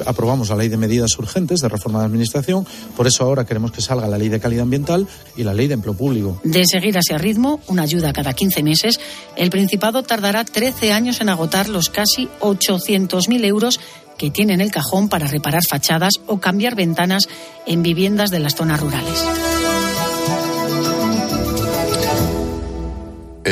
aprobamos 0.07 0.49
la 0.49 0.57
ley 0.57 0.69
de 0.69 0.79
medidas 0.79 1.17
urgentes 1.19 1.61
de 1.61 1.69
reforma 1.69 2.01
de 2.01 2.07
administración, 2.07 2.67
por 2.97 3.07
eso 3.07 3.23
ahora 3.23 3.45
queremos 3.45 3.71
que 3.71 3.83
salga 3.83 4.09
la 4.09 4.17
ley 4.17 4.31
de 4.31 4.41
calidad 4.41 4.63
ambiental 4.63 5.07
y 5.37 5.45
la 5.45 5.53
ley 5.53 5.69
de 5.69 5.75
empleo 5.75 5.95
público. 5.95 6.41
De 6.43 6.65
seguir 6.67 6.97
a 6.97 7.01
ese 7.01 7.19
ritmo, 7.19 7.61
una 7.69 7.83
ayuda 7.83 8.15
cada 8.15 8.33
15 8.33 8.63
meses, 8.63 8.99
el 9.37 9.51
Principado 9.51 10.03
tardará 10.03 10.45
13 10.45 10.93
años 10.93 11.21
en 11.21 11.29
agotar 11.29 11.69
los 11.69 11.91
casi 11.91 12.29
800.000 12.41 13.45
euros 13.45 13.79
que 14.17 14.31
tiene 14.31 14.55
en 14.55 14.63
el 14.63 14.71
cajón 14.71 15.09
para 15.09 15.27
reparar 15.27 15.63
fachadas 15.69 16.15
o 16.27 16.41
cambiar 16.41 16.75
ventanas 16.75 17.29
en 17.67 17.83
viviendas 17.83 18.31
de 18.31 18.41
las 18.41 18.55
zonas 18.55 18.81
rurales. 18.81 19.25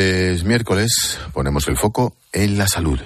Es 0.01 0.45
miércoles, 0.45 1.19
ponemos 1.33 1.67
el 1.67 1.77
foco 1.77 2.15
en 2.33 2.57
la 2.57 2.69
salud. 2.69 3.01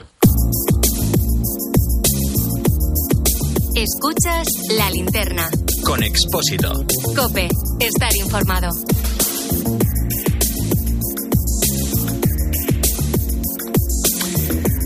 Escuchas 3.75 4.47
la 4.77 4.91
linterna. 4.91 5.49
Con 5.87 6.03
Expósito. 6.03 6.85
Cope, 7.17 7.49
estar 7.81 8.11
informado. 8.15 8.69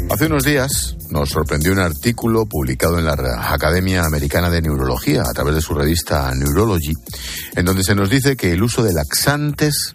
Hace 0.09 0.27
unos 0.27 0.45
días 0.45 0.97
nos 1.11 1.31
sorprendió 1.31 1.73
un 1.73 1.81
artículo 1.81 2.47
publicado 2.47 3.01
en 3.01 3.07
la 3.07 3.17
Academia 3.53 4.05
Americana 4.05 4.49
de 4.49 4.63
Neurología 4.63 5.23
a 5.23 5.33
través 5.33 5.57
de 5.57 5.61
su 5.61 5.75
revista 5.75 6.33
Neurology, 6.37 6.93
en 7.57 7.65
donde 7.65 7.83
se 7.83 7.97
nos 7.97 8.09
dice 8.09 8.37
que 8.37 8.53
el 8.53 8.63
uso 8.63 8.85
de 8.85 8.93
laxantes 8.93 9.91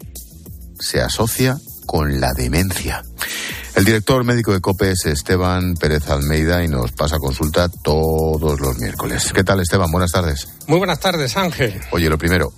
se 0.78 1.00
asocia 1.00 1.56
con 1.86 2.20
la 2.20 2.32
demencia. 2.32 3.04
El 3.74 3.84
director 3.84 4.22
médico 4.24 4.52
de 4.52 4.60
COPE 4.60 4.90
es 4.90 5.06
Esteban 5.06 5.74
Pérez 5.74 6.08
Almeida 6.08 6.62
y 6.62 6.68
nos 6.68 6.92
pasa 6.92 7.18
consulta 7.18 7.68
todos 7.68 8.60
los 8.60 8.78
miércoles. 8.78 9.32
¿Qué 9.34 9.44
tal, 9.44 9.60
Esteban? 9.60 9.90
Buenas 9.90 10.12
tardes. 10.12 10.48
Muy 10.66 10.78
buenas 10.78 11.00
tardes, 11.00 11.36
Ángel. 11.36 11.80
Oye, 11.90 12.10
lo 12.10 12.18
primero, 12.18 12.52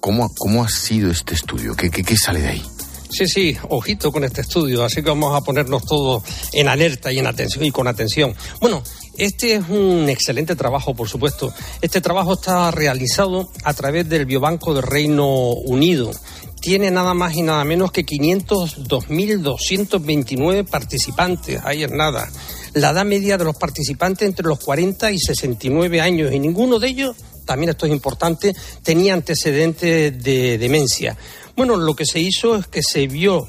¿cómo, 0.00 0.30
cómo 0.36 0.62
ha 0.62 0.68
sido 0.68 1.10
este 1.10 1.34
estudio? 1.34 1.74
¿Qué, 1.74 1.90
qué, 1.90 2.04
qué 2.04 2.16
sale 2.16 2.40
de 2.40 2.48
ahí? 2.48 2.62
Sí, 3.10 3.26
sí, 3.26 3.56
ojito 3.70 4.12
con 4.12 4.22
este 4.22 4.42
estudio, 4.42 4.84
así 4.84 5.02
que 5.02 5.08
vamos 5.08 5.34
a 5.34 5.40
ponernos 5.40 5.84
todos 5.84 6.22
en 6.52 6.68
alerta 6.68 7.10
y 7.10 7.18
en 7.18 7.26
atención 7.26 7.64
y 7.64 7.72
con 7.72 7.88
atención. 7.88 8.34
Bueno, 8.60 8.82
este 9.18 9.54
es 9.54 9.68
un 9.68 10.08
excelente 10.08 10.54
trabajo, 10.54 10.94
por 10.94 11.08
supuesto. 11.08 11.52
Este 11.82 12.00
trabajo 12.00 12.34
está 12.34 12.70
realizado 12.70 13.50
a 13.64 13.74
través 13.74 14.08
del 14.08 14.26
Biobanco 14.26 14.74
del 14.74 14.84
Reino 14.84 15.26
Unido 15.26 16.12
tiene 16.60 16.90
nada 16.90 17.14
más 17.14 17.34
y 17.34 17.42
nada 17.42 17.64
menos 17.64 17.90
que 17.90 18.04
502.229 18.04 20.68
participantes. 20.68 21.62
Ahí 21.64 21.82
es 21.82 21.90
nada. 21.90 22.30
La 22.74 22.90
edad 22.90 23.04
media 23.04 23.36
de 23.38 23.44
los 23.44 23.56
participantes 23.56 24.28
entre 24.28 24.46
los 24.46 24.60
40 24.60 25.10
y 25.10 25.18
69 25.18 26.00
años 26.00 26.32
y 26.32 26.38
ninguno 26.38 26.78
de 26.78 26.86
ellos, 26.88 27.16
también 27.44 27.70
esto 27.70 27.86
es 27.86 27.92
importante, 27.92 28.54
tenía 28.82 29.14
antecedentes 29.14 30.22
de 30.22 30.58
demencia. 30.58 31.16
Bueno, 31.56 31.74
lo 31.76 31.96
que 31.96 32.06
se 32.06 32.20
hizo 32.20 32.54
es 32.56 32.68
que 32.68 32.82
se 32.82 33.08
vio 33.08 33.48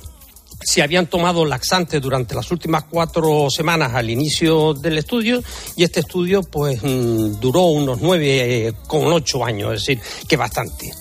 si 0.63 0.81
habían 0.81 1.07
tomado 1.07 1.45
laxantes 1.45 2.01
durante 2.01 2.35
las 2.35 2.51
últimas 2.51 2.83
cuatro 2.83 3.49
semanas 3.49 3.93
al 3.93 4.09
inicio 4.09 4.73
del 4.73 4.97
estudio 4.97 5.41
y 5.75 5.83
este 5.83 6.01
estudio 6.01 6.43
pues 6.43 6.81
mm, 6.83 7.39
duró 7.39 7.63
unos 7.63 7.99
nueve 8.01 8.67
eh, 8.67 8.73
con 8.87 9.11
ocho 9.11 9.43
años, 9.43 9.73
es 9.73 9.81
decir, 9.81 9.99
que 10.27 10.37
bastante. 10.37 10.91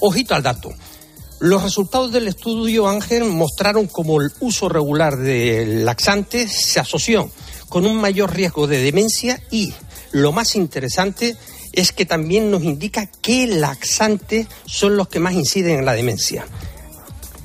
Ojito 0.00 0.34
al 0.34 0.42
dato. 0.42 0.72
Los 1.40 1.62
resultados 1.62 2.12
del 2.12 2.28
estudio 2.28 2.88
Ángel 2.88 3.24
mostraron 3.24 3.86
cómo 3.86 4.20
el 4.20 4.30
uso 4.40 4.68
regular 4.68 5.16
de 5.16 5.82
laxantes 5.84 6.50
se 6.52 6.80
asoció 6.80 7.30
con 7.68 7.86
un 7.86 7.96
mayor 7.96 8.34
riesgo 8.34 8.66
de 8.66 8.78
demencia 8.78 9.42
y, 9.50 9.74
lo 10.12 10.32
más 10.32 10.54
interesante, 10.54 11.36
es 11.72 11.92
que 11.92 12.06
también 12.06 12.50
nos 12.50 12.62
indica 12.62 13.10
qué 13.20 13.46
laxantes 13.46 14.46
son 14.64 14.96
los 14.96 15.08
que 15.08 15.18
más 15.18 15.34
inciden 15.34 15.80
en 15.80 15.84
la 15.84 15.94
demencia. 15.94 16.46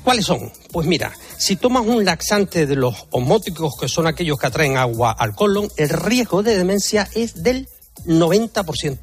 ¿Cuáles 0.04 0.24
son? 0.24 0.52
Pues 0.72 0.86
mira, 0.86 1.12
si 1.36 1.56
tomas 1.56 1.84
un 1.84 2.04
laxante 2.04 2.66
de 2.66 2.76
los 2.76 3.06
osmóticos, 3.10 3.74
que 3.78 3.88
son 3.88 4.06
aquellos 4.06 4.38
que 4.38 4.46
atraen 4.46 4.76
agua 4.76 5.10
al 5.10 5.34
colon, 5.34 5.68
el 5.76 5.88
riesgo 5.88 6.42
de 6.42 6.56
demencia 6.56 7.08
es 7.14 7.42
del 7.42 7.68
90%. 8.06 8.98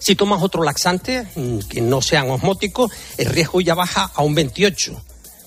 Si 0.00 0.16
tomas 0.16 0.42
otro 0.42 0.64
laxante, 0.64 1.26
mm, 1.36 1.58
que 1.68 1.80
no 1.80 2.02
sean 2.02 2.30
osmóticos, 2.30 2.90
el 3.18 3.26
riesgo 3.26 3.60
ya 3.60 3.74
baja 3.74 4.10
a 4.12 4.22
un 4.22 4.34
28. 4.34 5.00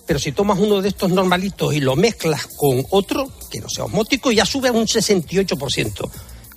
Pero 0.05 0.19
si 0.19 0.31
tomas 0.31 0.59
uno 0.59 0.81
de 0.81 0.89
estos 0.89 1.09
normalitos 1.09 1.73
y 1.73 1.79
lo 1.79 1.95
mezclas 1.95 2.47
con 2.55 2.85
otro, 2.91 3.29
que 3.49 3.59
no 3.59 3.67
sea 3.67 3.85
osmótico, 3.85 4.31
ya 4.31 4.45
sube 4.45 4.69
a 4.69 4.71
un 4.71 4.85
68%. 4.85 6.09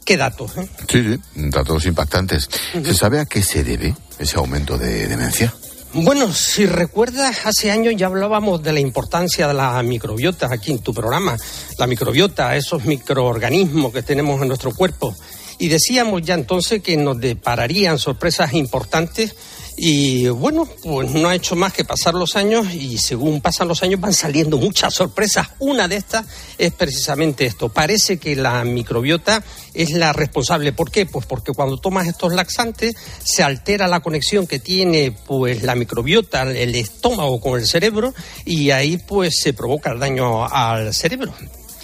¿Qué 0.04 0.16
datos? 0.16 0.56
Eh? 0.56 0.68
Sí, 0.88 1.02
sí, 1.02 1.20
datos 1.50 1.86
impactantes. 1.86 2.48
¿Se 2.72 2.94
sabe 2.94 3.18
a 3.18 3.24
qué 3.24 3.42
se 3.42 3.64
debe 3.64 3.96
ese 4.18 4.36
aumento 4.36 4.78
de 4.78 5.08
demencia? 5.08 5.52
Bueno, 5.94 6.30
si 6.32 6.66
recuerdas, 6.66 7.46
hace 7.46 7.70
años 7.70 7.94
ya 7.96 8.06
hablábamos 8.06 8.62
de 8.62 8.72
la 8.72 8.80
importancia 8.80 9.48
de 9.48 9.54
la 9.54 9.82
microbiota 9.82 10.48
aquí 10.52 10.70
en 10.70 10.80
tu 10.80 10.92
programa. 10.92 11.36
La 11.78 11.86
microbiota, 11.86 12.54
esos 12.54 12.84
microorganismos 12.84 13.92
que 13.92 14.02
tenemos 14.02 14.42
en 14.42 14.48
nuestro 14.48 14.74
cuerpo. 14.74 15.16
Y 15.58 15.68
decíamos 15.68 16.22
ya 16.22 16.34
entonces 16.34 16.82
que 16.82 16.96
nos 16.96 17.18
depararían 17.18 17.98
sorpresas 17.98 18.52
importantes 18.54 19.34
y 19.78 20.28
bueno, 20.28 20.66
pues 20.82 21.10
no 21.10 21.28
ha 21.28 21.34
hecho 21.34 21.54
más 21.54 21.74
que 21.74 21.84
pasar 21.84 22.14
los 22.14 22.34
años 22.34 22.72
y 22.72 22.96
según 22.96 23.42
pasan 23.42 23.68
los 23.68 23.82
años 23.82 24.00
van 24.00 24.14
saliendo 24.14 24.56
muchas 24.56 24.94
sorpresas. 24.94 25.48
Una 25.58 25.86
de 25.86 25.96
estas 25.96 26.24
es 26.56 26.72
precisamente 26.72 27.44
esto. 27.44 27.68
Parece 27.68 28.16
que 28.16 28.36
la 28.36 28.64
microbiota 28.64 29.44
es 29.74 29.90
la 29.90 30.14
responsable. 30.14 30.72
¿Por 30.72 30.90
qué? 30.90 31.04
Pues 31.04 31.26
porque 31.26 31.52
cuando 31.52 31.76
tomas 31.76 32.06
estos 32.06 32.32
laxantes 32.32 32.94
se 33.22 33.42
altera 33.42 33.86
la 33.86 34.00
conexión 34.00 34.46
que 34.46 34.58
tiene 34.58 35.12
pues 35.12 35.62
la 35.62 35.74
microbiota, 35.74 36.42
el 36.44 36.74
estómago 36.74 37.38
con 37.38 37.60
el 37.60 37.66
cerebro 37.66 38.14
y 38.46 38.70
ahí 38.70 38.96
pues 38.96 39.40
se 39.42 39.52
provoca 39.52 39.92
el 39.92 39.98
daño 39.98 40.46
al 40.46 40.94
cerebro 40.94 41.34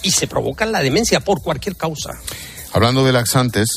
y 0.02 0.12
se 0.12 0.26
provoca 0.26 0.64
la 0.64 0.80
demencia 0.80 1.20
por 1.20 1.42
cualquier 1.42 1.76
causa. 1.76 2.18
Hablando 2.72 3.04
de 3.04 3.12
laxantes, 3.12 3.68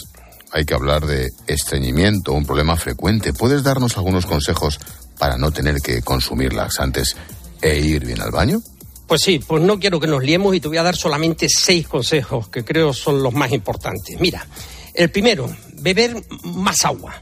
hay 0.51 0.63
que 0.63 0.73
hablar 0.73 1.05
de 1.05 1.29
estreñimiento, 1.47 2.31
un 2.31 2.45
problema 2.45 2.77
frecuente. 2.77 3.33
¿Puedes 3.33 3.61
darnos 3.61 3.97
algunos 3.97 4.25
consejos 4.25 4.79
para 5.19 5.37
no 5.37 5.51
tener 5.51 5.81
que 5.81 6.01
consumir 6.01 6.53
laxantes 6.53 7.17
e 7.61 7.77
ir 7.79 8.05
bien 8.05 8.21
al 8.21 8.31
baño? 8.31 8.61
Pues 9.05 9.21
sí, 9.21 9.39
pues 9.39 9.61
no 9.61 9.79
quiero 9.79 9.99
que 9.99 10.07
nos 10.07 10.23
liemos 10.23 10.55
y 10.55 10.61
te 10.61 10.69
voy 10.69 10.77
a 10.77 10.83
dar 10.83 10.95
solamente 10.95 11.47
seis 11.49 11.87
consejos 11.87 12.47
que 12.47 12.63
creo 12.63 12.93
son 12.93 13.21
los 13.21 13.33
más 13.33 13.51
importantes. 13.51 14.17
Mira, 14.19 14.47
el 14.93 15.11
primero, 15.11 15.53
beber 15.73 16.15
más 16.43 16.85
agua. 16.85 17.21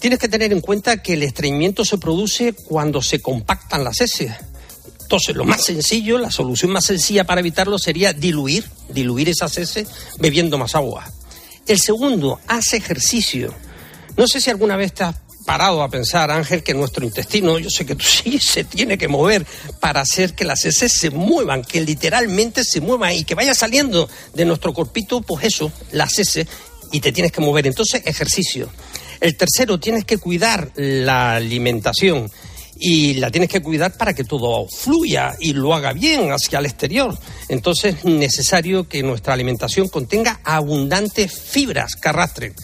Tienes 0.00 0.18
que 0.18 0.28
tener 0.28 0.52
en 0.52 0.60
cuenta 0.60 1.00
que 1.00 1.12
el 1.12 1.22
estreñimiento 1.22 1.84
se 1.84 1.98
produce 1.98 2.52
cuando 2.52 3.00
se 3.00 3.20
compactan 3.20 3.84
las 3.84 4.00
heces. 4.00 4.32
Entonces, 5.10 5.34
lo 5.34 5.44
más 5.44 5.64
sencillo, 5.64 6.18
la 6.18 6.30
solución 6.30 6.70
más 6.70 6.84
sencilla 6.84 7.24
para 7.24 7.40
evitarlo 7.40 7.80
sería 7.80 8.12
diluir, 8.12 8.64
diluir 8.90 9.28
esas 9.28 9.58
heces 9.58 9.88
bebiendo 10.20 10.56
más 10.56 10.76
agua. 10.76 11.04
El 11.66 11.80
segundo, 11.80 12.38
haz 12.46 12.74
ejercicio. 12.74 13.52
No 14.16 14.28
sé 14.28 14.40
si 14.40 14.50
alguna 14.50 14.76
vez 14.76 14.94
te 14.94 15.02
has 15.02 15.16
parado 15.44 15.82
a 15.82 15.88
pensar, 15.88 16.30
Ángel, 16.30 16.62
que 16.62 16.74
nuestro 16.74 17.04
intestino, 17.04 17.58
yo 17.58 17.70
sé 17.70 17.84
que 17.84 17.96
tú 17.96 18.04
sí, 18.22 18.38
se 18.38 18.62
tiene 18.62 18.96
que 18.98 19.08
mover 19.08 19.44
para 19.80 20.00
hacer 20.00 20.34
que 20.34 20.44
las 20.44 20.64
heces 20.64 20.92
se 20.92 21.10
muevan, 21.10 21.64
que 21.64 21.80
literalmente 21.80 22.62
se 22.62 22.80
muevan 22.80 23.12
y 23.12 23.24
que 23.24 23.34
vaya 23.34 23.52
saliendo 23.52 24.08
de 24.34 24.44
nuestro 24.44 24.72
corpito, 24.72 25.22
pues 25.22 25.44
eso, 25.44 25.72
las 25.90 26.16
heces, 26.20 26.46
y 26.92 27.00
te 27.00 27.10
tienes 27.10 27.32
que 27.32 27.40
mover. 27.40 27.66
Entonces, 27.66 28.02
ejercicio. 28.04 28.70
El 29.20 29.36
tercero, 29.36 29.80
tienes 29.80 30.04
que 30.04 30.18
cuidar 30.18 30.70
la 30.76 31.34
alimentación 31.34 32.30
y 32.80 33.14
la 33.14 33.30
tienes 33.30 33.50
que 33.50 33.60
cuidar 33.60 33.96
para 33.96 34.14
que 34.14 34.24
todo 34.24 34.66
fluya 34.66 35.36
y 35.38 35.52
lo 35.52 35.74
haga 35.74 35.92
bien 35.92 36.32
hacia 36.32 36.58
el 36.58 36.66
exterior. 36.66 37.16
Entonces 37.48 37.96
es 37.96 38.04
necesario 38.06 38.88
que 38.88 39.02
nuestra 39.02 39.34
alimentación 39.34 39.88
contenga 39.88 40.40
abundantes 40.44 41.30
fibras 41.32 41.94
que 41.94 42.08
arrastren. 42.08 42.54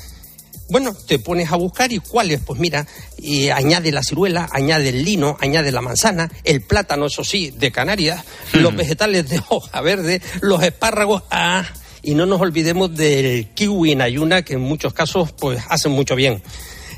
Bueno, 0.68 0.96
te 1.06 1.20
pones 1.20 1.52
a 1.52 1.56
buscar 1.56 1.92
y 1.92 1.98
cuáles, 1.98 2.40
pues 2.40 2.58
mira, 2.58 2.86
y 3.18 3.50
añade 3.50 3.92
la 3.92 4.02
ciruela, 4.02 4.48
añade 4.50 4.88
el 4.88 5.04
lino, 5.04 5.36
añade 5.40 5.70
la 5.70 5.80
manzana, 5.80 6.32
el 6.42 6.62
plátano, 6.62 7.06
eso 7.06 7.22
sí, 7.22 7.52
de 7.56 7.70
Canarias, 7.70 8.24
los 8.52 8.74
vegetales 8.74 9.28
de 9.28 9.40
hoja 9.48 9.80
verde, 9.80 10.20
los 10.40 10.62
espárragos, 10.64 11.22
ah, 11.30 11.64
y 12.02 12.14
no 12.14 12.26
nos 12.26 12.40
olvidemos 12.40 12.96
del 12.96 13.48
kiwi 13.50 13.92
en 13.92 14.02
ayuna, 14.02 14.42
que 14.42 14.54
en 14.54 14.60
muchos 14.60 14.92
casos 14.92 15.30
pues 15.32 15.62
hacen 15.68 15.92
mucho 15.92 16.16
bien. 16.16 16.42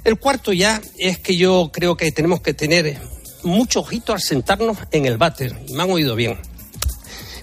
El 0.04 0.18
cuarto 0.18 0.52
ya 0.52 0.80
es 0.98 1.18
que 1.18 1.36
yo 1.36 1.70
creo 1.72 1.96
que 1.96 2.12
tenemos 2.12 2.40
que 2.40 2.54
tener 2.54 3.00
mucho 3.42 3.80
ojito 3.80 4.12
al 4.12 4.20
sentarnos 4.20 4.78
en 4.90 5.06
el 5.06 5.16
váter. 5.16 5.54
Me 5.70 5.82
han 5.82 5.90
oído 5.90 6.14
bien. 6.14 6.38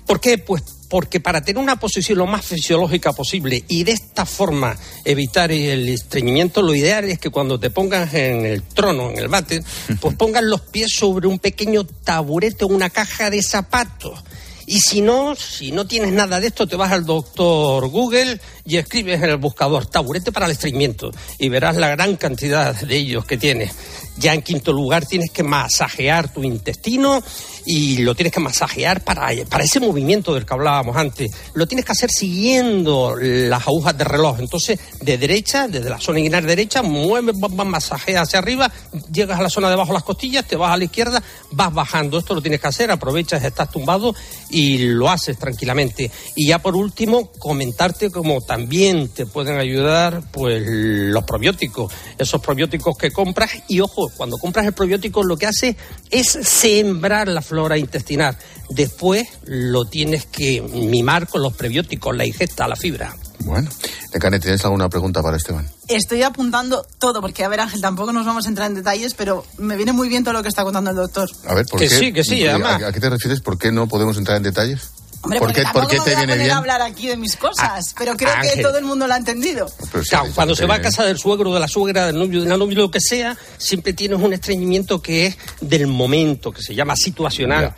¿Por 0.06 0.20
qué? 0.20 0.38
Pues 0.38 0.64
porque 0.90 1.20
para 1.20 1.42
tener 1.42 1.62
una 1.62 1.78
posición 1.78 2.20
lo 2.20 2.28
más 2.28 2.46
fisiológica 2.46 3.12
posible 3.12 3.64
y 3.68 3.84
de 3.84 3.92
esta 3.92 4.26
forma 4.26 4.78
evitar 5.04 5.52
el 5.52 5.90
estreñimiento, 5.90 6.62
lo 6.62 6.76
ideal 6.76 7.06
es 7.06 7.20
que 7.20 7.32
cuando 7.32 7.60
te 7.60 7.70
pongas 7.70 8.14
en 8.14 8.46
el 8.46 8.62
trono, 8.62 9.10
en 9.10 9.18
el 9.18 9.28
váter, 9.28 9.64
pues 10.00 10.16
pongas 10.16 10.44
los 10.44 10.62
pies 10.62 10.92
sobre 10.96 11.28
un 11.28 11.40
pequeño 11.40 11.86
taburete 11.86 12.66
o 12.66 12.68
una 12.68 12.90
caja 12.90 13.30
de 13.30 13.42
zapatos 13.42 14.24
Y 14.68 14.80
si 14.80 15.02
no, 15.02 15.36
si 15.36 15.72
no 15.72 15.86
tienes 15.86 16.12
nada 16.12 16.40
de 16.40 16.48
esto, 16.48 16.68
te 16.68 16.76
vas 16.76 16.92
al 16.92 17.06
doctor 17.06 17.88
Google 17.88 18.40
y 18.66 18.78
escribes 18.78 19.22
en 19.22 19.30
el 19.30 19.38
buscador 19.38 19.86
taburete 19.86 20.32
para 20.32 20.48
el 20.48 20.54
estreñimiento 20.54 21.12
y 21.38 21.50
verás 21.50 21.76
la 21.76 21.90
gran 21.90 22.16
cantidad 22.16 22.74
de 22.74 22.96
ellos 22.96 23.26
que 23.26 23.38
tiene. 23.38 23.72
Ya 24.18 24.34
en 24.34 24.42
quinto 24.42 24.72
lugar 24.74 25.06
tienes 25.06 25.30
que 25.30 25.44
masajear 25.44 26.34
tu 26.34 26.44
intestino 26.44 27.22
y 27.66 27.98
lo 27.98 28.14
tienes 28.16 28.32
que 28.32 28.40
masajear 28.40 29.04
para, 29.04 29.30
para 29.50 29.64
ese 29.64 29.80
movimiento 29.80 30.34
del 30.34 30.46
que 30.46 30.54
hablábamos 30.54 30.96
antes. 30.96 31.32
Lo 31.54 31.68
tienes 31.68 31.86
que 31.86 31.94
hacer 31.94 32.12
siguiendo 32.12 33.16
las 33.20 33.68
agujas 33.68 33.98
de 33.98 34.04
reloj. 34.04 34.40
Entonces, 34.40 34.80
de 35.02 35.18
derecha, 35.18 35.68
desde 35.68 35.90
la 35.90 36.00
zona 36.00 36.20
inguinal 36.20 36.46
derecha, 36.46 36.84
mueves, 36.84 37.36
masajeas 37.36 38.28
hacia 38.28 38.40
arriba, 38.40 38.72
llegas 39.12 39.40
a 39.40 39.44
la 39.44 39.50
zona 39.50 39.70
debajo 39.70 39.90
de 39.90 39.96
las 39.96 40.04
costillas, 40.04 40.46
te 40.46 40.56
vas 40.56 40.72
a 40.72 40.78
la 40.78 40.84
izquierda, 40.84 41.22
vas 41.52 41.74
bajando. 41.74 42.20
Esto 42.20 42.36
lo 42.36 42.42
tienes 42.42 42.62
que 42.62 42.68
hacer, 42.68 42.92
aprovechas, 42.92 43.44
estás 43.44 43.72
tumbado 43.72 44.14
y 44.52 44.78
lo 44.78 45.10
haces 45.10 45.38
tranquilamente. 45.38 46.12
Y 46.36 46.48
ya 46.48 46.60
por 46.60 46.76
último, 46.76 47.32
comentarte 47.40 48.12
cómo 48.12 48.42
también 48.42 49.10
te 49.10 49.26
pueden 49.26 49.58
ayudar 49.58 50.22
pues 50.32 50.62
los 50.66 51.24
probióticos, 51.24 51.92
esos 52.18 52.42
probióticos 52.42 52.96
que 52.98 53.12
compras 53.12 53.52
y 53.68 53.80
ojo, 53.80 54.12
cuando 54.16 54.38
compras 54.38 54.66
el 54.66 54.74
probiótico 54.74 55.24
lo 55.24 55.38
que 55.38 55.48
hace 55.48 55.76
es 56.12 56.28
sembrar 56.28 57.28
la 57.28 57.42
flora 57.42 57.55
intestinal. 57.78 58.38
Después 58.70 59.28
lo 59.46 59.86
tienes 59.86 60.26
que 60.26 60.62
mimar 60.62 61.28
con 61.28 61.42
los 61.42 61.54
prebióticos, 61.54 62.16
la 62.16 62.26
ingesta, 62.26 62.68
la 62.68 62.76
fibra. 62.76 63.16
Bueno, 63.40 63.70
Necane, 64.14 64.40
¿tienes 64.40 64.64
alguna 64.66 64.90
pregunta 64.90 65.22
para 65.22 65.38
Esteban? 65.38 65.68
Estoy 65.88 66.24
apuntando 66.24 66.86
todo, 67.00 67.22
porque 67.22 67.44
a 67.44 67.48
ver, 67.48 67.60
Ángel, 67.60 67.82
tampoco 67.82 68.12
nos 68.12 68.26
vamos 68.26 68.46
a 68.46 68.50
entrar 68.50 68.70
en 68.70 68.76
detalles, 68.76 69.14
pero 69.14 69.46
me 69.58 69.76
viene 69.76 69.94
muy 69.94 70.10
bien 70.10 70.24
todo 70.24 70.34
lo 70.34 70.42
que 70.42 70.50
está 70.50 70.64
contando 70.64 70.90
el 70.90 70.96
doctor. 70.96 71.30
A 71.46 71.54
ver, 71.54 71.66
¿por 71.66 71.80
que 71.80 71.88
qué? 71.88 71.96
sí, 71.96 72.14
que 72.14 72.24
sí, 72.24 72.48
además. 72.48 72.82
¿A, 72.82 72.92
qué 72.92 73.00
te 73.00 73.10
refieres? 73.10 73.42
¿Por 73.42 73.58
qué 73.58 73.72
no 73.72 73.88
podemos 73.88 74.18
entrar 74.18 74.38
en 74.38 74.44
detalles? 74.44 74.90
Hombre, 75.26 75.40
¿Por 75.40 75.48
porque 75.50 75.62
qué, 75.64 75.68
por 75.74 75.88
qué 75.88 75.98
me 75.98 76.04
te 76.06 76.12
voy 76.12 76.24
a 76.24 76.26
viene 76.28 76.44
bien? 76.44 76.52
a 76.52 76.58
hablar 76.58 76.82
aquí 76.82 77.08
de 77.08 77.18
mis 77.18 77.36
cosas, 77.36 77.94
pero 77.98 78.16
creo 78.16 78.32
que 78.42 78.62
todo 78.62 78.78
el 78.78 78.86
mundo 78.86 79.08
lo 79.08 79.14
ha 79.14 79.18
entendido. 79.18 79.68
Sí, 79.68 80.10
Claro, 80.10 80.28
cuando 80.36 80.56
se 80.56 80.66
va 80.66 80.76
a 80.76 80.82
casa 80.82 81.04
del 81.04 81.18
suegro, 81.18 81.54
de 81.54 81.60
la 81.60 81.68
suegra, 81.68 82.06
del 82.06 82.18
novio, 82.18 82.42
de 82.44 82.48
la 82.50 82.58
novia, 82.58 82.78
lo 82.78 82.92
que 82.92 83.02
sea, 83.02 83.36
siempre 83.58 83.94
tienes 83.94 84.20
un 84.20 84.34
estreñimiento 84.34 85.02
que 85.02 85.26
es 85.26 85.38
del 85.62 85.88
momento, 85.88 86.52
que 86.52 86.62
se 86.62 86.76
llama 86.76 86.96
situacional. 86.96 87.76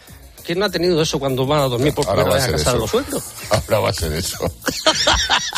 ¿Quién 0.47 0.59
no 0.59 0.65
ha 0.65 0.69
tenido 0.69 1.01
eso 1.01 1.19
cuando 1.19 1.45
va 1.45 1.65
a 1.65 1.67
dormir 1.67 1.93
por 1.93 2.05
primera 2.05 2.31
a 2.31 2.33
vez 2.35 2.43
a 2.43 2.45
ser 2.45 2.55
casa 2.55 2.71
de 2.71 2.77
eso. 2.77 2.79
los 2.79 2.89
suegros? 2.89 3.23
Ahora 3.49 3.79
va 3.79 3.89
a 3.89 3.93
ser 3.93 4.13
eso. 4.13 4.37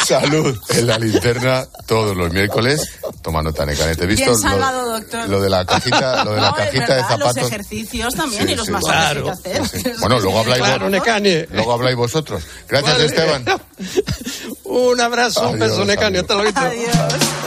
Salud 0.08 0.58
en 0.70 0.88
la 0.88 0.98
linterna 0.98 1.68
todos 1.86 2.18
los 2.18 2.34
miércoles. 2.34 2.90
Toma 3.22 3.44
nota, 3.44 3.68
Necane. 3.68 3.96
Te 3.96 4.06
he 4.06 4.08
visto 4.08 4.26
Bien 4.26 4.32
lo- 4.34 4.38
salvado, 4.50 4.92
doctor. 4.94 5.30
Lo 5.30 5.40
de 5.42 5.50
la 5.52 5.64
cajita, 5.64 6.24
lo 6.26 6.32
de 6.34 6.42
la 6.42 6.50
No, 6.50 6.56
cajita 6.56 6.80
verdad, 6.80 6.96
de 6.96 7.02
zapatos. 7.04 7.36
Los 7.36 7.48
ejercicios 7.52 8.16
también 8.16 8.48
Sí, 8.48 8.54
y 8.54 8.56
los 8.56 8.66
sí. 8.66 8.72
masajes 8.72 8.96
Claro. 9.00 9.24
que 9.26 9.32
hacer. 9.32 9.96
Bueno, 10.00 10.20
luego 10.20 10.40
habláis, 10.40 10.62
Claro, 10.64 10.82
vos- 10.86 10.92
Necane. 10.92 11.48
luego 11.52 11.74
habláis 11.74 11.96
vosotros. 11.96 12.44
Gracias, 12.68 12.94
Vale. 12.94 13.06
Esteban. 13.06 13.46
Un 14.64 15.00
abrazo, 15.02 15.50
un 15.50 15.60
beso, 15.60 15.86
Necane. 15.86 16.20
Hasta 16.20 16.34
luego. 16.36 16.60
Adiós. 16.60 16.96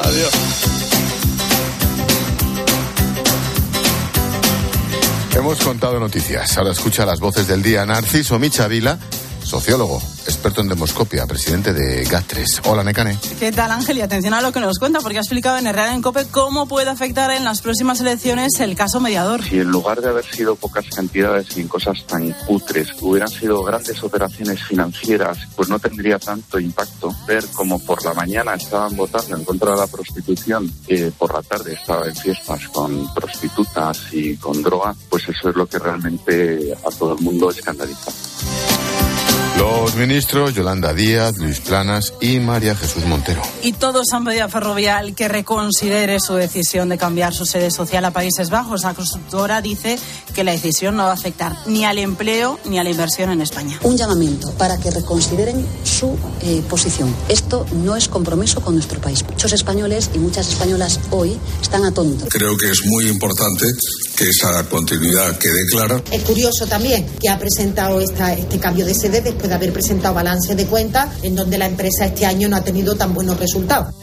Adiós. 0.04 0.30
Hemos 5.42 5.58
contado 5.58 5.98
noticias. 5.98 6.56
Ahora 6.56 6.70
escucha 6.70 7.04
las 7.04 7.18
voces 7.18 7.48
del 7.48 7.64
día. 7.64 7.84
Narciso 7.84 8.38
Michavila, 8.38 8.96
sociólogo, 9.52 10.00
experto 10.24 10.62
en 10.62 10.68
demoscopia, 10.68 11.26
presidente 11.26 11.74
de 11.74 12.06
GAT3. 12.06 12.62
Hola, 12.64 12.82
Necane. 12.82 13.18
¿Qué 13.38 13.52
tal, 13.52 13.70
Ángel? 13.70 13.98
Y 13.98 14.00
atención 14.00 14.32
a 14.32 14.40
lo 14.40 14.50
que 14.50 14.60
nos 14.60 14.78
cuenta, 14.78 15.00
porque 15.00 15.18
ha 15.18 15.20
explicado 15.20 15.58
en 15.58 15.66
Herrera 15.66 15.92
en 15.92 16.00
COPE 16.00 16.28
cómo 16.30 16.66
puede 16.66 16.88
afectar 16.88 17.30
en 17.32 17.44
las 17.44 17.60
próximas 17.60 18.00
elecciones 18.00 18.58
el 18.60 18.74
caso 18.74 18.98
mediador. 18.98 19.44
Si 19.44 19.60
en 19.60 19.68
lugar 19.68 20.00
de 20.00 20.08
haber 20.08 20.24
sido 20.24 20.56
pocas 20.56 20.86
cantidades 20.88 21.54
y 21.54 21.60
en 21.60 21.68
cosas 21.68 22.02
tan 22.06 22.30
cutres 22.46 22.94
hubieran 23.02 23.28
sido 23.28 23.62
grandes 23.62 24.02
operaciones 24.02 24.64
financieras, 24.64 25.36
pues 25.54 25.68
no 25.68 25.78
tendría 25.78 26.18
tanto 26.18 26.58
impacto. 26.58 27.14
Ver 27.26 27.44
como 27.52 27.78
por 27.78 28.02
la 28.06 28.14
mañana 28.14 28.54
estaban 28.54 28.96
votando 28.96 29.36
en 29.36 29.44
contra 29.44 29.72
de 29.72 29.80
la 29.80 29.86
prostitución, 29.86 30.72
que 30.86 31.12
por 31.12 31.34
la 31.34 31.42
tarde 31.42 31.74
estaba 31.74 32.06
en 32.06 32.16
fiestas 32.16 32.68
con 32.68 33.12
prostitutas 33.12 34.00
y 34.12 34.34
con 34.38 34.62
droga, 34.62 34.94
pues 35.10 35.28
eso 35.28 35.50
es 35.50 35.56
lo 35.56 35.66
que 35.66 35.78
realmente 35.78 36.72
a 36.72 36.90
todo 36.90 37.12
el 37.18 37.22
mundo 37.22 37.50
escandaliza. 37.50 38.10
Los 39.62 39.94
ministros 39.94 40.54
Yolanda 40.54 40.92
Díaz, 40.92 41.38
Luis 41.38 41.60
Planas 41.60 42.14
y 42.20 42.40
María 42.40 42.74
Jesús 42.74 43.04
Montero. 43.04 43.42
Y 43.62 43.72
todos 43.72 44.12
han 44.12 44.24
pedido 44.24 44.46
a 44.46 44.48
Ferrovial 44.48 45.14
que 45.14 45.28
reconsidere 45.28 46.18
su 46.18 46.34
decisión 46.34 46.88
de 46.88 46.98
cambiar 46.98 47.32
su 47.32 47.46
sede 47.46 47.70
social 47.70 48.04
a 48.04 48.10
Países 48.10 48.50
Bajos. 48.50 48.82
La 48.82 48.94
consultora 48.94 49.62
dice 49.62 50.00
que 50.34 50.42
la 50.42 50.50
decisión 50.50 50.96
no 50.96 51.04
va 51.04 51.10
a 51.10 51.14
afectar 51.14 51.56
ni 51.66 51.84
al 51.84 51.98
empleo 51.98 52.58
ni 52.64 52.80
a 52.80 52.82
la 52.82 52.90
inversión 52.90 53.30
en 53.30 53.40
España. 53.40 53.78
un 53.84 53.96
llamamiento 53.96 54.50
para 54.54 54.78
que 54.78 54.90
reconsideren 54.90 55.64
su 55.84 56.18
eh, 56.40 56.60
posición. 56.68 57.14
Esto 57.28 57.64
no 57.84 57.94
es 57.94 58.08
compromiso 58.08 58.62
con 58.62 58.74
nuestro 58.74 59.00
país. 59.00 59.24
Muchos 59.30 59.52
españoles 59.52 60.10
y 60.12 60.18
muchas 60.18 60.48
españolas 60.48 60.98
hoy 61.10 61.38
están 61.60 61.84
atónitos. 61.84 62.28
Creo 62.30 62.56
que 62.56 62.68
es 62.68 62.80
muy 62.86 63.06
importante 63.06 63.66
que 64.16 64.24
esa 64.28 64.68
continuidad 64.68 65.38
quede 65.38 65.66
clara. 65.70 66.02
Es 66.10 66.22
curioso 66.22 66.66
también 66.66 67.06
que 67.20 67.28
ha 67.28 67.38
presentado 67.38 68.00
esta, 68.00 68.34
este 68.34 68.58
cambio 68.58 68.84
de 68.84 68.94
sede 68.94 69.20
después 69.20 69.51
de 69.52 69.56
haber 69.56 69.72
presentado 69.74 70.14
balance 70.14 70.54
de 70.54 70.64
cuentas 70.64 71.10
en 71.22 71.36
donde 71.36 71.58
la 71.58 71.66
empresa 71.66 72.06
este 72.06 72.24
año 72.24 72.48
no 72.48 72.56
ha 72.56 72.64
tenido 72.64 72.94
tan 72.94 73.12
buenos 73.12 73.38
resultados. 73.38 73.94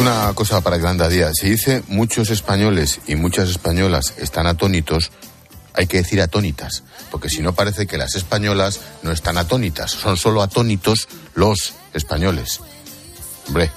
Una 0.00 0.32
cosa 0.34 0.60
para 0.60 0.76
Yolanda 0.76 1.08
Díaz. 1.08 1.32
Si 1.40 1.50
dice 1.50 1.82
muchos 1.88 2.30
españoles 2.30 3.00
y 3.08 3.16
muchas 3.16 3.50
españolas 3.50 4.14
están 4.18 4.46
atónitos, 4.46 5.10
hay 5.72 5.88
que 5.88 5.96
decir 5.96 6.20
atónitas, 6.20 6.84
porque 7.10 7.28
si 7.28 7.42
no 7.42 7.52
parece 7.52 7.88
que 7.88 7.98
las 7.98 8.14
españolas 8.14 8.78
no 9.02 9.10
están 9.10 9.38
atónitas, 9.38 9.90
son 9.90 10.16
solo 10.16 10.40
atónitos 10.40 11.08
los 11.34 11.74
españoles. 11.94 12.60
Hombre, 13.48 13.72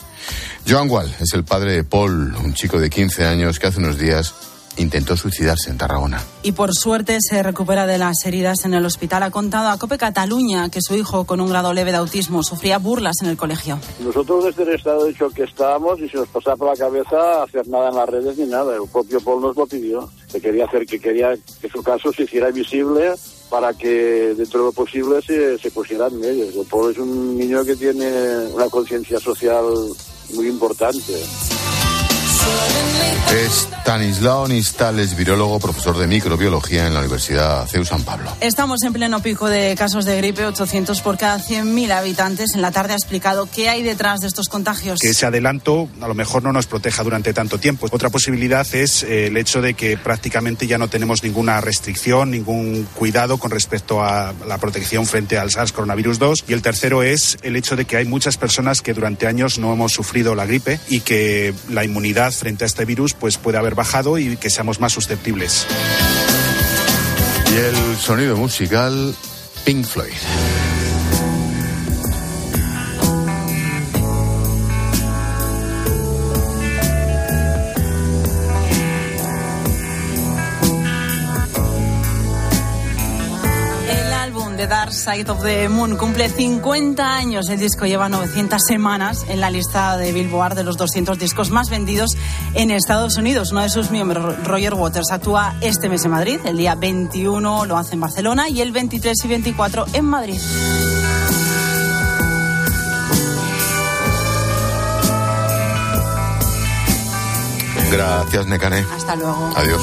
Joan 0.68 0.92
Wall 0.92 1.12
es 1.20 1.34
el 1.34 1.44
padre 1.44 1.72
de 1.72 1.84
Paul, 1.84 2.36
un 2.36 2.54
chico 2.54 2.80
de 2.80 2.92
15 2.92 3.26
años 3.26 3.58
que 3.58 3.66
hace 3.66 3.80
unos 3.80 3.98
días 3.98 4.36
intentó 4.78 5.18
suicidarse 5.18 5.70
en 5.70 5.78
Tarragona. 5.78 6.24
Y 6.44 6.54
por 6.54 6.74
suerte 6.74 7.18
se 7.22 7.44
recupera 7.44 7.86
de 7.86 7.98
las 7.98 8.26
heridas 8.26 8.66
en 8.66 8.74
el 8.74 8.86
hospital. 8.86 9.24
Ha 9.24 9.32
contado 9.32 9.70
a 9.70 9.78
COPE 9.78 9.98
Cataluña 9.98 10.70
que 10.70 10.82
su 10.82 10.96
hijo 10.96 11.26
con 11.26 11.42
un 11.42 11.50
grado 11.50 11.74
leve 11.74 11.92
de 11.92 11.98
autismo 11.98 12.44
sufría 12.44 12.78
burlas 12.78 13.18
en 13.22 13.30
el 13.30 13.38
colegio. 13.38 13.80
Nosotros 14.00 14.46
desde 14.46 14.64
el 14.64 14.76
estado 14.76 15.06
de 15.06 15.14
shock 15.14 15.34
que 15.34 15.44
estábamos 15.44 16.00
y 16.00 16.10
se 16.10 16.18
nos 16.18 16.28
pasaba 16.30 16.56
por 16.56 16.68
la 16.70 16.76
cabeza 16.76 17.44
hacer 17.44 17.68
nada 17.68 17.90
en 17.90 17.96
las 17.96 18.10
redes 18.10 18.38
ni 18.38 18.46
nada. 18.46 18.76
El 18.76 18.90
propio 18.90 19.20
Paul 19.22 19.42
nos 19.42 19.56
lo 19.56 19.66
pidió. 19.66 20.10
Que 20.32 20.42
quería 20.42 20.66
hacer 20.66 20.86
que 20.86 21.00
quería 21.00 21.36
que 21.62 21.70
su 21.70 21.82
caso 21.82 22.12
se 22.12 22.24
hiciera 22.24 22.52
visible 22.52 23.14
para 23.50 23.74
que 23.74 24.34
dentro 24.36 24.60
de 24.60 24.66
lo 24.68 24.72
posible 24.74 25.22
se, 25.22 25.58
se 25.58 25.72
pusiera 25.72 26.08
en 26.08 26.20
medios. 26.20 26.54
El 26.54 26.66
Paul 26.66 26.92
es 26.92 26.98
un 26.98 27.38
niño 27.38 27.64
que 27.64 27.76
tiene 27.76 28.48
una 28.54 28.68
conciencia 28.70 29.20
social 29.20 29.64
muy 30.34 30.48
importante. 30.48 31.14
Es 33.32 33.68
Stanislao 33.88 34.48
Nistales, 34.48 35.16
virólogo, 35.16 35.60
profesor 35.60 35.98
de 35.98 36.08
microbiología 36.08 36.88
en 36.88 36.94
la 36.94 37.00
Universidad 37.00 37.66
CEU 37.68 37.86
San 37.86 38.04
Pablo. 38.04 38.30
Estamos 38.42 38.84
en 38.84 38.92
pleno 38.92 39.22
pico 39.22 39.48
de 39.48 39.76
casos 39.78 40.04
de 40.04 40.18
gripe, 40.18 40.46
800 40.46 41.02
por 41.02 41.18
cada 41.18 41.40
100.000 41.40 41.92
habitantes. 41.92 42.56
En 42.56 42.62
la 42.62 42.72
tarde 42.72 42.94
ha 42.94 42.96
explicado 42.96 43.48
qué 43.54 43.70
hay 43.70 43.84
detrás 43.84 44.20
de 44.20 44.28
estos 44.28 44.50
contagios. 44.50 45.00
que 45.00 45.10
ese 45.10 45.26
adelanto 45.26 45.88
a 46.02 46.08
lo 46.08 46.14
mejor 46.16 46.44
no 46.44 46.52
nos 46.52 46.68
proteja 46.68 47.04
durante 47.04 47.34
tanto 47.34 47.60
tiempo. 47.60 47.88
Otra 47.92 48.10
posibilidad 48.10 48.68
es 48.74 49.04
eh, 49.04 49.28
el 49.28 49.38
hecho 49.38 49.62
de 49.62 49.74
que 49.74 49.98
prácticamente 49.98 50.68
ya 50.68 50.78
no 50.78 50.90
tenemos 50.90 51.24
ninguna 51.24 51.62
restricción, 51.62 52.32
ningún 52.32 52.88
cuidado 52.94 53.38
con 53.38 53.52
respecto 53.52 54.04
a 54.04 54.34
la 54.48 54.58
protección 54.58 55.06
frente 55.06 55.38
al 55.38 55.52
SARS 55.52 55.72
coronavirus 55.72 56.20
2. 56.20 56.46
Y 56.48 56.54
el 56.54 56.62
tercero 56.62 57.04
es 57.04 57.38
el 57.42 57.56
hecho 57.56 57.76
de 57.76 57.86
que 57.86 57.98
hay 57.98 58.06
muchas 58.06 58.38
personas 58.38 58.82
que 58.82 58.94
durante 58.94 59.28
años 59.28 59.60
no 59.60 59.72
hemos 59.72 59.94
sufrido 59.94 60.36
la 60.36 60.46
gripe 60.46 60.80
y 60.90 61.02
que 61.02 61.54
la 61.70 61.86
inmunidad 61.86 62.34
frente 62.38 62.64
a 62.64 62.68
este 62.68 62.86
virus 62.86 63.14
pues 63.14 63.38
puede 63.38 63.58
haber 63.58 63.76
bajado 63.76 64.18
y 64.18 64.38
que 64.38 64.50
seamos 64.50 64.80
más 64.80 64.94
susceptibles. 64.94 65.66
Y 67.52 67.56
el 67.56 67.98
sonido 67.98 68.38
musical 68.38 69.16
Pink 69.66 69.86
Floyd. 69.86 70.67
Side 85.08 85.32
of 85.32 85.42
the 85.42 85.70
Moon 85.70 85.96
cumple 85.96 86.28
50 86.28 87.16
años. 87.16 87.48
El 87.48 87.60
disco 87.60 87.86
lleva 87.86 88.10
900 88.10 88.62
semanas 88.62 89.26
en 89.30 89.40
la 89.40 89.50
lista 89.50 89.96
de 89.96 90.12
Billboard 90.12 90.56
de 90.56 90.66
los 90.66 90.76
200 90.76 91.18
discos 91.18 91.50
más 91.50 91.70
vendidos 91.70 92.10
en 92.56 92.72
Estados 92.72 93.16
Unidos. 93.16 93.54
Uno 93.54 93.62
de 93.62 93.70
sus 93.70 93.90
miembros, 93.90 94.36
Roger 94.44 94.74
Waters, 94.74 95.10
actúa 95.12 95.56
este 95.62 95.88
mes 95.88 96.04
en 96.04 96.12
Madrid. 96.12 96.42
El 96.44 96.58
día 96.58 96.76
21 96.76 97.66
lo 97.66 97.78
hace 97.78 97.94
en 97.94 98.02
Barcelona 98.02 98.50
y 98.50 98.60
el 98.60 98.74
23 98.74 99.16
y 99.24 99.28
24 99.30 99.86
en 99.94 100.06
Madrid. 100.06 100.42
Gracias, 107.90 108.46
Necane. 108.48 108.86
Hasta 108.94 109.16
luego. 109.16 109.54
Adiós. 109.56 109.82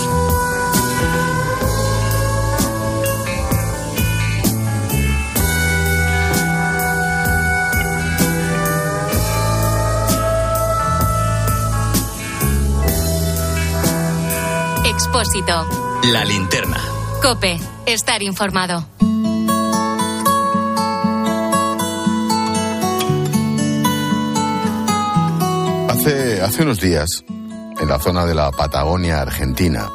Expósito. 14.95 15.67
La 16.13 16.25
linterna. 16.25 16.81
Cope. 17.21 17.59
Estar 17.85 18.23
informado. 18.23 18.87
Hace, 25.89 26.41
hace 26.43 26.63
unos 26.63 26.81
días, 26.81 27.25
en 27.29 27.89
la 27.89 27.99
zona 27.99 28.25
de 28.25 28.37
la 28.37 28.53
Patagonia 28.53 29.21
Argentina, 29.21 29.91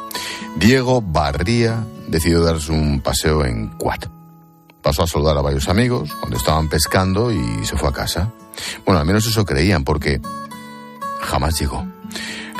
Diego 0.56 1.00
Barría 1.00 1.82
decidió 2.08 2.42
darse 2.42 2.70
un 2.70 3.00
paseo 3.00 3.46
en 3.46 3.68
quad. 3.78 4.00
Pasó 4.82 5.04
a 5.04 5.06
saludar 5.06 5.38
a 5.38 5.40
varios 5.40 5.70
amigos 5.70 6.12
cuando 6.20 6.36
estaban 6.36 6.68
pescando 6.68 7.32
y 7.32 7.64
se 7.64 7.76
fue 7.78 7.88
a 7.88 7.92
casa. 7.92 8.32
Bueno, 8.84 9.00
al 9.00 9.06
menos 9.06 9.26
eso 9.26 9.46
creían 9.46 9.82
porque 9.82 10.20
jamás 11.22 11.58
llegó. 11.58 11.86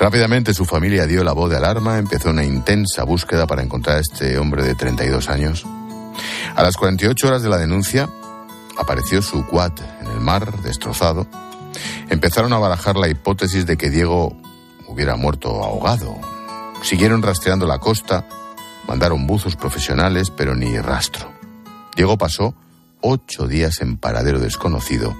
Rápidamente 0.01 0.55
su 0.55 0.65
familia 0.65 1.07
dio 1.07 1.23
la 1.23 1.35
voz 1.35 1.51
de 1.51 1.59
alarma, 1.59 1.99
empezó 1.99 2.31
una 2.31 2.43
intensa 2.43 3.05
búsqueda 3.05 3.47
para 3.47 3.63
encontrar 3.63 3.99
a 3.99 4.01
este 4.01 4.39
hombre 4.39 4.63
de 4.63 4.75
32 4.75 5.29
años. 5.29 5.67
A 6.57 6.63
las 6.63 6.79
48 6.79 7.29
horas 7.29 7.43
de 7.43 7.51
la 7.51 7.59
denuncia, 7.59 8.09
apareció 8.79 9.21
su 9.21 9.47
quad 9.47 9.73
en 10.01 10.07
el 10.07 10.21
mar, 10.21 10.63
destrozado. 10.63 11.27
Empezaron 12.09 12.55
a 12.55 12.59
barajar 12.59 12.97
la 12.97 13.09
hipótesis 13.11 13.67
de 13.67 13.77
que 13.77 13.91
Diego 13.91 14.35
hubiera 14.89 15.17
muerto 15.17 15.63
ahogado. 15.63 16.17
Siguieron 16.83 17.21
rastreando 17.21 17.67
la 17.67 17.79
costa, 17.79 18.27
mandaron 18.89 19.27
buzos 19.27 19.55
profesionales, 19.55 20.31
pero 20.31 20.55
ni 20.55 20.79
rastro. 20.79 21.31
Diego 21.95 22.17
pasó 22.17 22.55
ocho 23.03 23.47
días 23.47 23.83
en 23.83 23.99
paradero 23.99 24.41
desconocido 24.41 25.15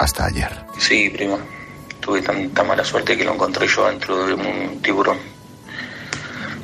hasta 0.00 0.24
ayer. 0.24 0.66
Sí, 0.78 1.10
prima. 1.10 1.38
Tuve 2.00 2.22
tanta 2.22 2.64
mala 2.64 2.84
suerte 2.84 3.16
que 3.16 3.24
lo 3.24 3.34
encontré 3.34 3.66
yo 3.66 3.86
dentro 3.86 4.26
de 4.26 4.34
un 4.34 4.80
tiburón. 4.82 5.18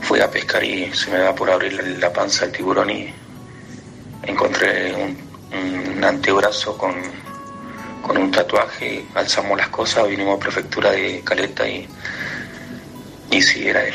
Fui 0.03 0.21
a 0.21 0.31
pescar 0.31 0.65
y 0.65 0.93
se 0.95 1.11
me 1.11 1.19
da 1.19 1.35
por 1.35 1.51
abrir 1.51 1.99
la 1.99 2.13
panza 2.13 2.47
del 2.47 2.57
tiburón 2.57 2.91
y 2.91 3.13
encontré 4.23 4.95
un, 4.95 5.17
un 5.97 6.05
antebrazo 6.05 6.77
con, 6.79 6.95
con 8.03 8.17
un 8.17 8.31
tatuaje. 8.31 9.05
Alzamos 9.15 9.59
las 9.59 9.69
cosas, 9.69 10.09
vinimos 10.09 10.37
a 10.37 10.41
prefectura 10.41 10.91
de 10.93 11.21
Caleta 11.25 11.69
y, 11.69 11.89
y 13.31 13.43
sí, 13.43 13.69
era 13.69 13.85
él. 13.85 13.95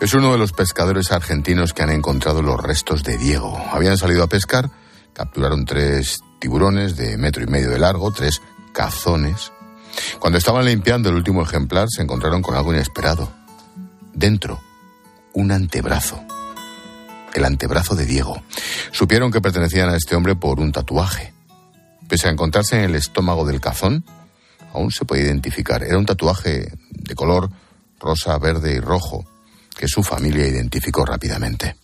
Es 0.00 0.14
uno 0.14 0.30
de 0.30 0.38
los 0.38 0.52
pescadores 0.52 1.10
argentinos 1.10 1.72
que 1.72 1.82
han 1.82 1.90
encontrado 1.90 2.40
los 2.40 2.62
restos 2.62 3.02
de 3.02 3.18
Diego. 3.18 3.60
Habían 3.72 3.98
salido 3.98 4.22
a 4.22 4.28
pescar, 4.28 4.70
capturaron 5.12 5.64
tres 5.64 6.20
tiburones 6.38 6.96
de 6.96 7.16
metro 7.16 7.42
y 7.42 7.46
medio 7.46 7.70
de 7.70 7.80
largo, 7.80 8.12
tres 8.12 8.40
cazones. 8.72 9.52
Cuando 10.18 10.38
estaban 10.38 10.64
limpiando 10.64 11.08
el 11.08 11.16
último 11.16 11.42
ejemplar 11.42 11.88
se 11.90 12.02
encontraron 12.02 12.42
con 12.42 12.54
algo 12.54 12.72
inesperado. 12.72 13.30
Dentro, 14.12 14.60
un 15.32 15.52
antebrazo. 15.52 16.20
El 17.34 17.44
antebrazo 17.44 17.94
de 17.94 18.06
Diego. 18.06 18.42
Supieron 18.90 19.30
que 19.30 19.40
pertenecían 19.40 19.90
a 19.90 19.96
este 19.96 20.16
hombre 20.16 20.34
por 20.34 20.60
un 20.60 20.72
tatuaje. 20.72 21.32
Pese 22.08 22.28
a 22.28 22.32
encontrarse 22.32 22.76
en 22.76 22.84
el 22.84 22.94
estómago 22.94 23.46
del 23.46 23.60
cazón, 23.60 24.04
aún 24.72 24.90
se 24.90 25.04
puede 25.04 25.22
identificar. 25.22 25.82
Era 25.82 25.98
un 25.98 26.06
tatuaje 26.06 26.72
de 26.90 27.14
color 27.14 27.50
rosa, 28.00 28.38
verde 28.38 28.74
y 28.74 28.80
rojo 28.80 29.24
que 29.76 29.88
su 29.88 30.02
familia 30.02 30.46
identificó 30.46 31.04
rápidamente. 31.04 31.76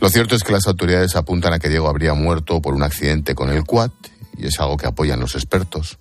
Lo 0.00 0.08
cierto 0.08 0.36
es 0.36 0.44
que 0.44 0.52
las 0.52 0.66
autoridades 0.66 1.16
apuntan 1.16 1.52
a 1.52 1.58
que 1.58 1.68
Diego 1.68 1.88
habría 1.88 2.14
muerto 2.14 2.62
por 2.62 2.74
un 2.74 2.82
accidente 2.82 3.34
con 3.34 3.50
el 3.50 3.64
quad 3.64 3.90
y 4.36 4.46
es 4.46 4.58
algo 4.60 4.76
que 4.76 4.86
apoyan 4.86 5.20
los 5.20 5.34
expertos. 5.34 5.98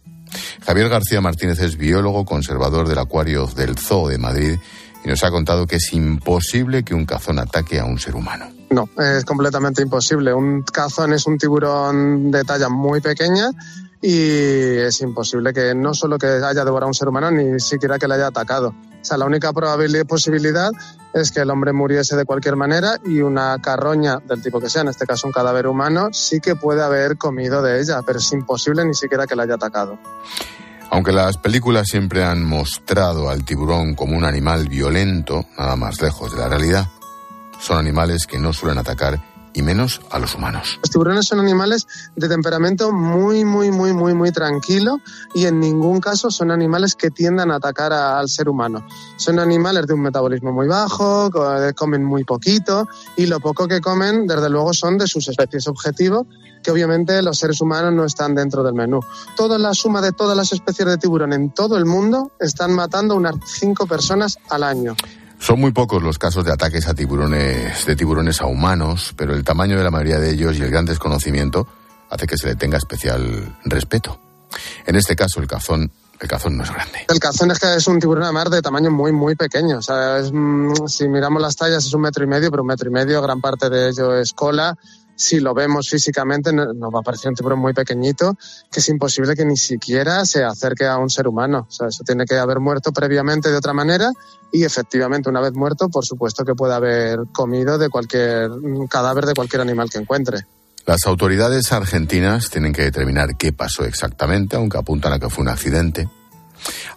Javier 0.65 0.89
García 0.89 1.21
Martínez 1.21 1.59
es 1.59 1.77
biólogo 1.77 2.25
conservador 2.25 2.87
del 2.87 2.99
acuario 2.99 3.47
del 3.47 3.77
Zoo 3.77 4.07
de 4.09 4.17
Madrid 4.17 4.57
y 5.03 5.07
nos 5.07 5.23
ha 5.23 5.31
contado 5.31 5.67
que 5.67 5.77
es 5.77 5.93
imposible 5.93 6.83
que 6.83 6.93
un 6.93 7.05
cazón 7.05 7.39
ataque 7.39 7.79
a 7.79 7.85
un 7.85 7.99
ser 7.99 8.15
humano. 8.15 8.47
No, 8.69 8.89
es 8.97 9.23
completamente 9.23 9.81
imposible. 9.81 10.33
Un 10.33 10.63
cazón 10.63 11.13
es 11.13 11.25
un 11.25 11.37
tiburón 11.37 12.31
de 12.31 12.43
talla 12.43 12.67
muy 12.67 12.99
pequeña 12.99 13.49
y 14.01 14.77
es 14.77 14.99
imposible 15.01 15.53
que 15.53 15.73
no 15.73 15.93
solo 15.93 16.17
que 16.17 16.27
haya 16.27 16.65
devorado 16.65 16.85
a 16.85 16.87
un 16.87 16.93
ser 16.93 17.07
humano, 17.07 17.31
ni 17.31 17.59
siquiera 17.59 17.97
que 17.97 18.07
le 18.07 18.15
haya 18.15 18.27
atacado. 18.27 18.75
La 19.15 19.25
única 19.25 19.53
posibilidad 19.53 20.71
es 21.13 21.31
que 21.31 21.41
el 21.41 21.49
hombre 21.49 21.71
muriese 21.71 22.15
de 22.15 22.25
cualquier 22.25 22.55
manera 22.55 22.99
y 23.05 23.21
una 23.21 23.57
carroña 23.61 24.17
del 24.17 24.41
tipo 24.41 24.59
que 24.59 24.69
sea, 24.69 24.81
en 24.81 24.89
este 24.89 25.05
caso 25.05 25.27
un 25.27 25.33
cadáver 25.33 25.67
humano, 25.67 26.09
sí 26.11 26.39
que 26.41 26.55
puede 26.55 26.83
haber 26.83 27.17
comido 27.17 27.61
de 27.61 27.79
ella, 27.79 28.01
pero 28.05 28.19
es 28.19 28.31
imposible 28.33 28.83
ni 28.83 28.93
siquiera 28.93 29.27
que 29.27 29.35
la 29.35 29.43
haya 29.43 29.55
atacado. 29.55 29.97
Aunque 30.89 31.11
las 31.11 31.37
películas 31.37 31.87
siempre 31.87 32.23
han 32.23 32.43
mostrado 32.43 33.29
al 33.29 33.45
tiburón 33.45 33.93
como 33.93 34.17
un 34.17 34.25
animal 34.25 34.67
violento, 34.67 35.45
nada 35.57 35.75
más 35.75 36.01
lejos 36.01 36.31
de 36.31 36.39
la 36.39 36.49
realidad, 36.49 36.87
son 37.59 37.77
animales 37.77 38.25
que 38.25 38.39
no 38.39 38.53
suelen 38.53 38.77
atacar 38.77 39.19
y 39.57 39.63
menos 39.63 40.01
a 40.11 40.19
los 40.19 40.35
humanos. 40.35 40.77
Los 40.83 40.91
tiburones 40.91 41.25
son 41.25 41.39
animales 41.39 41.87
de 42.15 42.29
temperamento 42.29 42.91
muy, 42.91 43.43
muy, 43.43 43.71
muy, 43.71 43.91
muy, 43.91 44.13
muy 44.13 44.31
tranquilo 44.31 44.99
y 45.33 45.45
en 45.45 45.59
ningún 45.59 45.99
caso 45.99 46.29
son 46.29 46.51
animales 46.51 46.93
que 46.93 47.09
tiendan 47.09 47.49
a 47.49 47.55
atacar 47.55 47.91
al 47.91 48.29
ser 48.29 48.49
humano. 48.49 48.85
Son 49.17 49.39
animales 49.39 49.87
de 49.87 49.95
un 49.95 50.01
metabolismo 50.01 50.51
muy 50.51 50.67
bajo, 50.67 51.31
comen 51.75 52.03
muy 52.03 52.23
poquito 52.23 52.87
y 53.15 53.25
lo 53.25 53.39
poco 53.39 53.67
que 53.67 53.81
comen, 53.81 54.27
desde 54.27 54.47
luego, 54.47 54.75
son 54.75 54.99
de 54.99 55.07
sus 55.07 55.27
especies 55.27 55.67
objetivo 55.67 56.27
que 56.61 56.69
obviamente 56.69 57.19
los 57.23 57.39
seres 57.39 57.59
humanos 57.59 57.93
no 57.93 58.05
están 58.05 58.35
dentro 58.35 58.61
del 58.61 58.75
menú. 58.75 58.99
Toda 59.35 59.57
la 59.57 59.73
suma 59.73 60.01
de 60.01 60.11
todas 60.11 60.37
las 60.37 60.53
especies 60.53 60.87
de 60.87 60.97
tiburón 60.97 61.33
en 61.33 61.51
todo 61.51 61.77
el 61.77 61.85
mundo 61.85 62.31
están 62.39 62.73
matando 62.73 63.15
unas 63.15 63.35
cinco 63.45 63.87
personas 63.87 64.37
al 64.49 64.63
año. 64.63 64.95
Son 65.39 65.59
muy 65.59 65.71
pocos 65.71 66.01
los 66.01 66.17
casos 66.17 66.45
de 66.45 66.51
ataques 66.51 66.87
a 66.87 66.93
tiburones, 66.93 67.85
de 67.85 67.95
tiburones 67.95 68.41
a 68.41 68.47
humanos, 68.47 69.13
pero 69.15 69.33
el 69.33 69.43
tamaño 69.43 69.77
de 69.77 69.83
la 69.83 69.91
mayoría 69.91 70.19
de 70.19 70.31
ellos 70.31 70.57
y 70.57 70.61
el 70.61 70.71
gran 70.71 70.85
desconocimiento 70.85 71.67
hace 72.09 72.27
que 72.27 72.37
se 72.37 72.47
le 72.47 72.55
tenga 72.55 72.77
especial 72.77 73.57
respeto. 73.65 74.19
En 74.85 74.95
este 74.95 75.15
caso, 75.15 75.39
el 75.39 75.47
cazón, 75.47 75.91
el 76.19 76.27
cazón 76.27 76.57
no 76.57 76.63
es 76.63 76.71
grande. 76.71 77.05
El 77.07 77.19
cazón 77.19 77.51
es 77.51 77.59
que 77.59 77.75
es 77.75 77.87
un 77.87 77.99
tiburón 77.99 78.25
de 78.25 78.31
mar 78.31 78.49
de 78.49 78.61
tamaño 78.61 78.89
muy, 78.89 79.11
muy 79.11 79.35
pequeño. 79.35 79.77
O 79.77 79.81
sea, 79.81 80.17
es, 80.17 80.31
mm, 80.33 80.87
si 80.87 81.07
miramos 81.07 81.41
las 81.41 81.55
tallas 81.55 81.85
es 81.85 81.93
un 81.93 82.01
metro 82.01 82.23
y 82.23 82.27
medio, 82.27 82.49
pero 82.49 82.63
un 82.63 82.67
metro 82.67 82.89
y 82.89 82.93
medio, 82.93 83.21
gran 83.21 83.39
parte 83.39 83.69
de 83.69 83.89
ello 83.89 84.15
es 84.15 84.33
cola. 84.33 84.77
Si 85.17 85.39
lo 85.39 85.53
vemos 85.55 85.89
físicamente, 85.89 86.53
no- 86.53 86.71
nos 86.73 86.93
va 86.93 86.99
a 86.99 87.01
parecer 87.01 87.29
un 87.29 87.35
tiburón 87.35 87.57
muy 87.59 87.73
pequeñito, 87.73 88.37
que 88.71 88.79
es 88.79 88.87
imposible 88.87 89.35
que 89.35 89.43
ni 89.45 89.57
siquiera 89.57 90.23
se 90.25 90.43
acerque 90.43 90.85
a 90.85 90.97
un 90.97 91.09
ser 91.09 91.27
humano. 91.27 91.65
O 91.67 91.71
sea, 91.71 91.87
eso 91.87 92.03
tiene 92.05 92.25
que 92.25 92.37
haber 92.37 92.59
muerto 92.59 92.91
previamente 92.93 93.49
de 93.49 93.57
otra 93.57 93.73
manera 93.73 94.11
y 94.51 94.63
efectivamente, 94.63 95.27
una 95.29 95.41
vez 95.41 95.53
muerto, 95.53 95.89
por 95.89 96.05
supuesto 96.05 96.45
que 96.45 96.53
puede 96.53 96.75
haber 96.75 97.19
comido 97.33 97.77
de 97.79 97.89
cualquier 97.89 98.49
mm, 98.51 98.85
cadáver 98.87 99.25
de 99.25 99.33
cualquier 99.33 99.61
animal 99.63 99.89
que 99.89 99.97
encuentre. 99.97 100.45
Las 100.85 101.05
autoridades 101.05 101.71
argentinas 101.73 102.49
tienen 102.49 102.71
que 102.71 102.83
determinar 102.83 103.35
qué 103.37 103.51
pasó 103.51 103.83
exactamente, 103.85 104.55
aunque 104.55 104.77
apuntan 104.77 105.11
a 105.13 105.19
que 105.19 105.29
fue 105.29 105.41
un 105.41 105.49
accidente. 105.49 106.07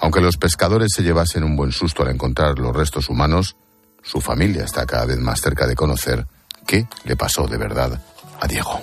Aunque 0.01 0.21
los 0.21 0.37
pescadores 0.37 0.89
se 0.95 1.03
llevasen 1.03 1.43
un 1.43 1.57
buen 1.57 1.73
susto 1.73 2.03
al 2.03 2.11
encontrar 2.11 2.59
los 2.59 2.77
restos 2.77 3.09
humanos, 3.09 3.57
su 4.03 4.21
familia 4.21 4.65
está 4.65 4.87
cada 4.87 5.07
vez 5.07 5.19
más 5.19 5.41
cerca 5.41 5.67
de 5.67 5.75
conocer 5.75 6.27
qué 6.71 6.87
le 7.03 7.17
pasó 7.17 7.49
de 7.49 7.57
verdad 7.57 7.99
a 8.41 8.47
Diego. 8.47 8.81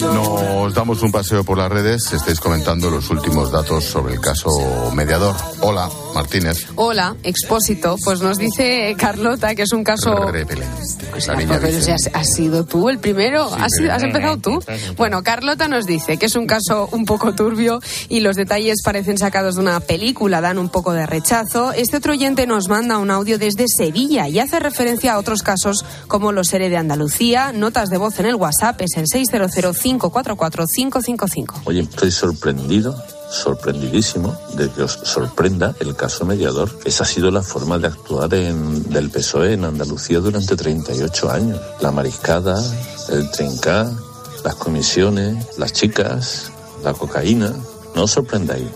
Nos 0.00 0.72
damos 0.72 1.02
un 1.02 1.10
paseo 1.10 1.42
por 1.42 1.58
las 1.58 1.68
redes. 1.70 2.12
Estáis 2.12 2.38
comentando 2.38 2.90
los 2.90 3.10
últimos 3.10 3.50
datos 3.50 3.84
sobre 3.84 4.14
el 4.14 4.20
caso 4.20 4.48
mediador. 4.94 5.34
Hola, 5.62 5.88
Martínez. 6.14 6.58
Hola, 6.76 7.16
expósito. 7.24 7.96
Pues 8.04 8.20
nos 8.20 8.38
dice 8.38 8.94
Carlota 8.96 9.56
que 9.56 9.62
es 9.62 9.72
un 9.72 9.82
caso. 9.82 10.14
Repelente. 10.30 10.68
Pero 11.60 11.80
si 11.82 11.90
has, 11.90 12.08
has 12.12 12.32
sido 12.34 12.64
tú 12.64 12.88
el 12.88 12.98
primero, 12.98 13.48
Sí, 13.48 13.54
has, 13.58 13.72
pero- 13.78 13.92
has 13.94 14.02
empezado 14.04 14.36
tú. 14.38 14.62
Bueno, 14.96 15.22
Carlota 15.24 15.66
nos 15.66 15.86
dice 15.86 16.18
que 16.18 16.26
es 16.26 16.36
un 16.36 16.46
caso 16.46 16.88
un 16.92 17.04
poco 17.04 17.34
turbio 17.34 17.80
y 18.08 18.20
los 18.20 18.36
detalles 18.36 18.80
parecen 18.84 19.18
sacados 19.18 19.56
de 19.56 19.60
una 19.62 19.80
película, 19.80 20.40
dan 20.40 20.58
un 20.58 20.68
poco 20.68 20.92
de 20.92 21.04
rechazo. 21.06 21.72
Este 21.72 21.96
otro 21.96 22.12
oyente 22.12 22.46
nos 22.46 22.68
manda 22.68 22.98
un 22.98 23.10
audio 23.10 23.38
desde 23.38 23.64
Sevilla 23.66 24.28
y 24.28 24.38
hace 24.38 24.60
referencia 24.60 25.14
a 25.14 25.18
otros 25.18 25.42
casos 25.42 25.84
como 26.06 26.30
los 26.30 26.52
ERE 26.52 26.68
de 26.70 26.76
Andalucía. 26.76 27.50
Notas 27.52 27.88
de 27.88 27.98
voz 27.98 28.20
en 28.20 28.26
el 28.26 28.36
WhatsApp 28.36 28.80
es 28.80 28.90
el 28.96 29.08
600-544-555. 29.72 31.62
Oye, 31.64 31.80
estoy 31.80 32.10
sorprendido, 32.10 32.94
sorprendidísimo 33.30 34.36
de 34.56 34.70
que 34.70 34.82
os 34.82 34.92
sorprenda 35.04 35.74
el 35.80 35.94
caso 35.96 36.24
mediador. 36.24 36.70
Esa 36.84 37.04
ha 37.04 37.06
sido 37.06 37.30
la 37.30 37.42
forma 37.42 37.78
de 37.78 37.86
actuar 37.88 38.32
en- 38.34 38.88
del 38.90 39.10
PSOE 39.10 39.54
en 39.54 39.64
Andalucía 39.64 40.20
durante 40.20 40.56
38 40.56 41.30
años. 41.30 41.60
La 41.80 41.90
mariscada, 41.90 42.62
el 43.10 43.30
trincá, 43.30 43.90
las 44.44 44.54
comisiones, 44.56 45.46
las 45.58 45.72
chicas, 45.72 46.50
la 46.82 46.92
cocaína. 46.92 47.52
No 47.94 48.04
os 48.04 48.10
sorprendáis. 48.10 48.68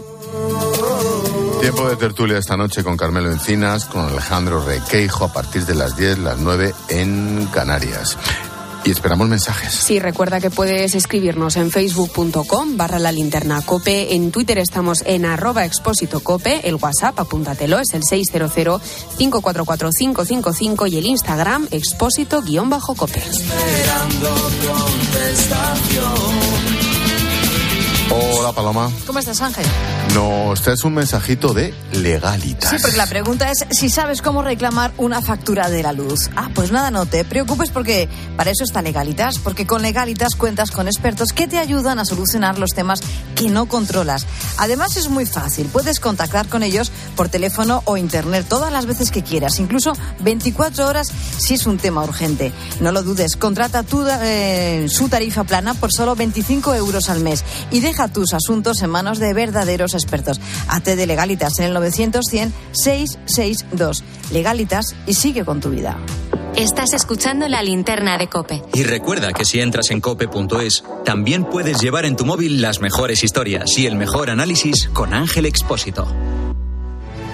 Tiempo 1.60 1.88
de 1.88 1.96
tertulia 1.96 2.38
esta 2.38 2.56
noche 2.56 2.84
con 2.84 2.96
Carmelo 2.96 3.30
Encinas, 3.32 3.86
con 3.86 4.02
Alejandro 4.06 4.64
Requeijo 4.64 5.24
a 5.24 5.32
partir 5.32 5.66
de 5.66 5.74
las 5.74 5.96
10, 5.96 6.18
las 6.18 6.38
9 6.38 6.72
en 6.88 7.48
Canarias. 7.52 8.16
Y 8.88 8.90
esperamos 8.90 9.28
mensajes. 9.28 9.74
Sí, 9.74 10.00
recuerda 10.00 10.40
que 10.40 10.48
puedes 10.48 10.94
escribirnos 10.94 11.56
en 11.56 11.70
facebook.com 11.70 12.78
barra 12.78 12.98
la 12.98 13.12
linterna 13.12 13.60
cope. 13.60 14.14
En 14.14 14.32
Twitter 14.32 14.56
estamos 14.56 15.02
en 15.04 15.26
arroba 15.26 15.66
expósito 15.66 16.20
cope. 16.20 16.66
El 16.66 16.76
WhatsApp, 16.76 17.20
apúntatelo, 17.20 17.78
es 17.80 17.92
el 17.92 18.00
600-544-555 18.00 20.90
y 20.90 20.96
el 20.96 21.04
Instagram 21.04 21.68
expósito 21.70 22.40
guion 22.40 22.70
bajo 22.70 22.94
cope. 22.94 23.22
Hola 28.48 28.56
Paloma. 28.56 28.90
¿Cómo 29.06 29.18
estás, 29.18 29.42
Ángel? 29.42 29.66
Nos 30.14 30.62
traes 30.62 30.82
un 30.82 30.94
mensajito 30.94 31.52
de 31.52 31.74
legalitas. 31.92 32.70
Sí, 32.70 32.76
porque 32.80 32.96
la 32.96 33.06
pregunta 33.06 33.50
es 33.50 33.66
si 33.76 33.90
sabes 33.90 34.22
cómo 34.22 34.40
reclamar 34.40 34.90
una 34.96 35.20
factura 35.20 35.68
de 35.68 35.82
la 35.82 35.92
luz. 35.92 36.30
Ah, 36.34 36.48
pues 36.54 36.72
nada, 36.72 36.90
no 36.90 37.04
te 37.04 37.26
preocupes 37.26 37.68
porque 37.68 38.08
para 38.38 38.50
eso 38.50 38.64
está 38.64 38.80
Legalitas, 38.80 39.38
porque 39.38 39.66
con 39.66 39.82
Legalitas 39.82 40.34
cuentas 40.34 40.70
con 40.70 40.86
expertos 40.86 41.34
que 41.34 41.46
te 41.46 41.58
ayudan 41.58 41.98
a 41.98 42.06
solucionar 42.06 42.58
los 42.58 42.70
temas 42.70 43.00
que 43.34 43.50
no 43.50 43.66
controlas. 43.66 44.26
Además 44.56 44.96
es 44.96 45.10
muy 45.10 45.26
fácil, 45.26 45.66
puedes 45.66 46.00
contactar 46.00 46.48
con 46.48 46.62
ellos 46.62 46.90
por 47.16 47.28
teléfono 47.28 47.82
o 47.84 47.98
internet 47.98 48.46
todas 48.48 48.72
las 48.72 48.86
veces 48.86 49.10
que 49.10 49.22
quieras, 49.22 49.58
incluso 49.58 49.92
24 50.20 50.86
horas 50.86 51.08
si 51.36 51.52
es 51.52 51.66
un 51.66 51.76
tema 51.76 52.02
urgente. 52.02 52.52
No 52.80 52.92
lo 52.92 53.02
dudes, 53.02 53.36
contrata 53.36 53.82
tu, 53.82 54.06
eh, 54.08 54.86
su 54.88 55.10
tarifa 55.10 55.44
plana 55.44 55.74
por 55.74 55.92
solo 55.92 56.16
25 56.16 56.74
euros 56.74 57.10
al 57.10 57.20
mes 57.20 57.44
y 57.70 57.80
deja 57.80 58.08
tus 58.08 58.37
asuntos 58.38 58.82
en 58.82 58.90
manos 58.90 59.18
de 59.18 59.34
verdaderos 59.34 59.94
expertos. 59.94 60.40
Ate 60.68 60.96
de 60.96 61.06
Legalitas 61.06 61.58
en 61.58 61.66
el 61.66 61.74
900 61.74 62.24
100 62.24 62.54
662. 62.72 64.04
Legalitas 64.32 64.94
y 65.06 65.14
sigue 65.14 65.44
con 65.44 65.60
tu 65.60 65.70
vida. 65.70 65.96
Estás 66.56 66.92
escuchando 66.92 67.46
la 67.46 67.62
linterna 67.62 68.18
de 68.18 68.28
Cope. 68.28 68.62
Y 68.74 68.82
recuerda 68.82 69.32
que 69.32 69.44
si 69.44 69.60
entras 69.60 69.90
en 69.90 70.00
cope.es, 70.00 70.82
también 71.04 71.44
puedes 71.44 71.80
llevar 71.80 72.04
en 72.04 72.16
tu 72.16 72.24
móvil 72.24 72.60
las 72.60 72.80
mejores 72.80 73.22
historias 73.22 73.78
y 73.78 73.86
el 73.86 73.94
mejor 73.94 74.28
análisis 74.28 74.88
con 74.92 75.14
Ángel 75.14 75.46
Expósito. 75.46 76.08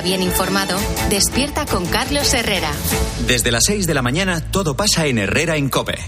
bien 0.00 0.22
informado, 0.22 0.78
despierta 1.10 1.66
con 1.66 1.84
Carlos 1.84 2.32
Herrera. 2.32 2.70
Desde 3.26 3.50
las 3.50 3.64
6 3.66 3.86
de 3.86 3.94
la 3.94 4.02
mañana 4.02 4.40
todo 4.40 4.76
pasa 4.76 5.06
en 5.06 5.18
Herrera 5.18 5.56
en 5.56 5.68
Cope. 5.68 5.98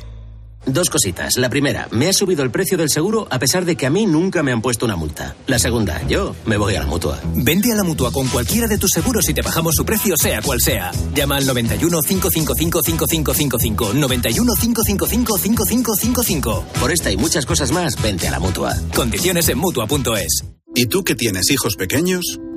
Dos 0.67 0.89
cositas. 0.89 1.37
La 1.37 1.51
primera, 1.51 1.89
me 1.91 2.09
ha 2.09 2.13
subido 2.13 2.43
el 2.43 2.51
precio 2.51 2.79
del 2.79 2.89
seguro 2.89 3.27
a 3.31 3.39
pesar 3.39 3.65
de 3.65 3.77
que 3.77 3.87
a 3.87 3.91
mí 3.91 4.07
nunca 4.07 4.43
me 4.43 4.51
han 4.51 4.63
puesto 4.63 4.87
una 4.87 4.97
multa. 4.97 5.37
La 5.47 5.59
segunda, 5.59 6.01
yo 6.09 6.35
me 6.47 6.57
voy 6.57 6.75
a 6.75 6.81
la 6.81 6.87
mutua. 6.87 7.21
Vende 7.35 7.71
a 7.73 7.75
la 7.75 7.83
mutua 7.83 8.11
con 8.11 8.29
cualquiera 8.29 8.67
de 8.67 8.79
tus 8.79 8.91
seguros 8.91 9.29
y 9.29 9.35
te 9.35 9.43
bajamos 9.43 9.75
su 9.75 9.85
precio, 9.85 10.17
sea 10.17 10.41
cual 10.41 10.61
sea. 10.61 10.91
Llama 11.15 11.37
al 11.37 11.47
91 11.47 12.01
555 12.01 12.83
5555. 12.83 13.93
91 13.95 14.53
555 14.55 15.39
5555. 15.39 16.65
Por 16.81 16.91
esta 16.91 17.11
y 17.11 17.17
muchas 17.17 17.45
cosas 17.45 17.71
más, 17.71 18.01
vente 18.01 18.29
a 18.29 18.31
la 18.31 18.41
mutua. 18.41 18.75
Condiciones 18.95 19.49
en 19.51 19.59
mutua.es. 19.59 20.45
¿Y 20.75 20.87
tú 20.87 21.05
que 21.05 21.15
tienes 21.15 21.51
hijos 21.51 21.77
pequeños? 21.77 22.41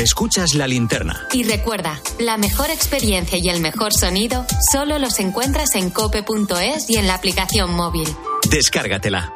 Escuchas 0.00 0.54
la 0.54 0.66
linterna. 0.66 1.28
Y 1.30 1.42
recuerda, 1.42 2.00
la 2.18 2.38
mejor 2.38 2.70
experiencia 2.70 3.38
y 3.38 3.50
el 3.50 3.60
mejor 3.60 3.92
sonido 3.92 4.46
solo 4.72 4.98
los 4.98 5.20
encuentras 5.20 5.74
en 5.74 5.90
cope.es 5.90 6.88
y 6.88 6.96
en 6.96 7.06
la 7.06 7.14
aplicación 7.14 7.74
móvil. 7.74 8.08
Descárgatela. 8.48 9.34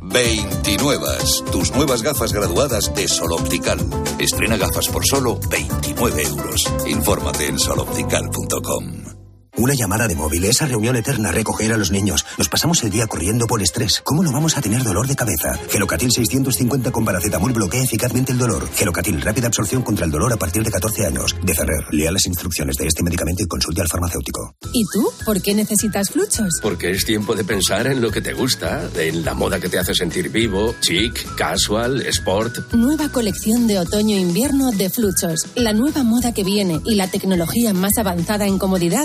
29. 0.00 1.06
Tus 1.52 1.72
nuevas 1.72 2.02
gafas 2.02 2.32
graduadas 2.32 2.94
de 2.94 3.06
Sol 3.06 3.32
Optical. 3.32 3.78
Estrena 4.18 4.56
gafas 4.56 4.88
por 4.88 5.04
solo 5.06 5.38
29 5.50 6.22
euros. 6.22 6.64
Infórmate 6.86 7.46
en 7.46 7.58
soloptical.com. 7.58 9.21
Una 9.58 9.74
llamada 9.74 10.08
de 10.08 10.14
móvil, 10.14 10.44
esa 10.44 10.64
reunión 10.66 10.96
eterna, 10.96 11.30
recoger 11.30 11.74
a 11.74 11.76
los 11.76 11.90
niños. 11.90 12.24
Nos 12.38 12.48
pasamos 12.48 12.82
el 12.84 12.90
día 12.90 13.06
corriendo 13.06 13.46
por 13.46 13.60
estrés. 13.62 14.00
¿Cómo 14.02 14.22
no 14.22 14.32
vamos 14.32 14.56
a 14.56 14.62
tener 14.62 14.82
dolor 14.82 15.06
de 15.06 15.14
cabeza? 15.14 15.52
Gelocatil 15.68 16.10
650 16.10 16.90
con 16.90 17.04
paracetamol 17.04 17.52
bloquea 17.52 17.82
eficazmente 17.82 18.32
el 18.32 18.38
dolor. 18.38 18.66
Gelocatil, 18.74 19.20
rápida 19.20 19.48
absorción 19.48 19.82
contra 19.82 20.06
el 20.06 20.10
dolor 20.10 20.32
a 20.32 20.38
partir 20.38 20.64
de 20.64 20.70
14 20.70 21.04
años. 21.04 21.36
De 21.42 21.52
Ferrer, 21.52 21.84
lea 21.90 22.10
las 22.10 22.26
instrucciones 22.26 22.76
de 22.76 22.86
este 22.86 23.02
medicamento 23.02 23.42
y 23.42 23.46
consulte 23.46 23.82
al 23.82 23.88
farmacéutico. 23.88 24.56
¿Y 24.72 24.84
tú? 24.90 25.12
¿Por 25.26 25.42
qué 25.42 25.54
necesitas 25.54 26.08
fluchos? 26.08 26.48
Porque 26.62 26.90
es 26.90 27.04
tiempo 27.04 27.34
de 27.34 27.44
pensar 27.44 27.86
en 27.88 28.00
lo 28.00 28.10
que 28.10 28.22
te 28.22 28.32
gusta, 28.32 28.88
en 28.96 29.22
la 29.22 29.34
moda 29.34 29.60
que 29.60 29.68
te 29.68 29.78
hace 29.78 29.94
sentir 29.94 30.30
vivo, 30.30 30.74
chic, 30.80 31.36
casual, 31.36 32.00
sport. 32.06 32.72
Nueva 32.72 33.10
colección 33.10 33.66
de 33.66 33.80
otoño-invierno 33.80 34.70
de 34.72 34.88
fluchos. 34.88 35.46
La 35.56 35.74
nueva 35.74 36.04
moda 36.04 36.32
que 36.32 36.42
viene 36.42 36.80
y 36.86 36.94
la 36.94 37.08
tecnología 37.08 37.74
más 37.74 37.98
avanzada 37.98 38.46
en 38.46 38.58
comodidad 38.58 39.04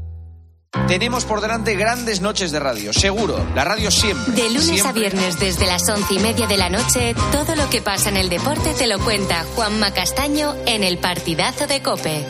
Tenemos 0.87 1.25
por 1.25 1.41
delante 1.41 1.75
grandes 1.75 2.21
noches 2.21 2.51
de 2.51 2.59
radio, 2.59 2.93
seguro. 2.93 3.45
La 3.55 3.65
radio 3.65 3.91
siempre. 3.91 4.33
De 4.33 4.49
lunes 4.49 4.65
siempre. 4.65 4.89
a 4.89 4.93
viernes 4.93 5.39
desde 5.39 5.67
las 5.67 5.87
once 5.89 6.13
y 6.13 6.19
media 6.19 6.47
de 6.47 6.57
la 6.57 6.69
noche, 6.69 7.13
todo 7.31 7.55
lo 7.55 7.69
que 7.69 7.81
pasa 7.81 8.09
en 8.09 8.17
el 8.17 8.29
deporte 8.29 8.73
te 8.73 8.87
lo 8.87 8.99
cuenta 8.99 9.45
Juanma 9.55 9.93
Castaño 9.93 10.55
en 10.65 10.83
el 10.83 10.97
partidazo 10.97 11.67
de 11.67 11.81
Cope. 11.81 12.25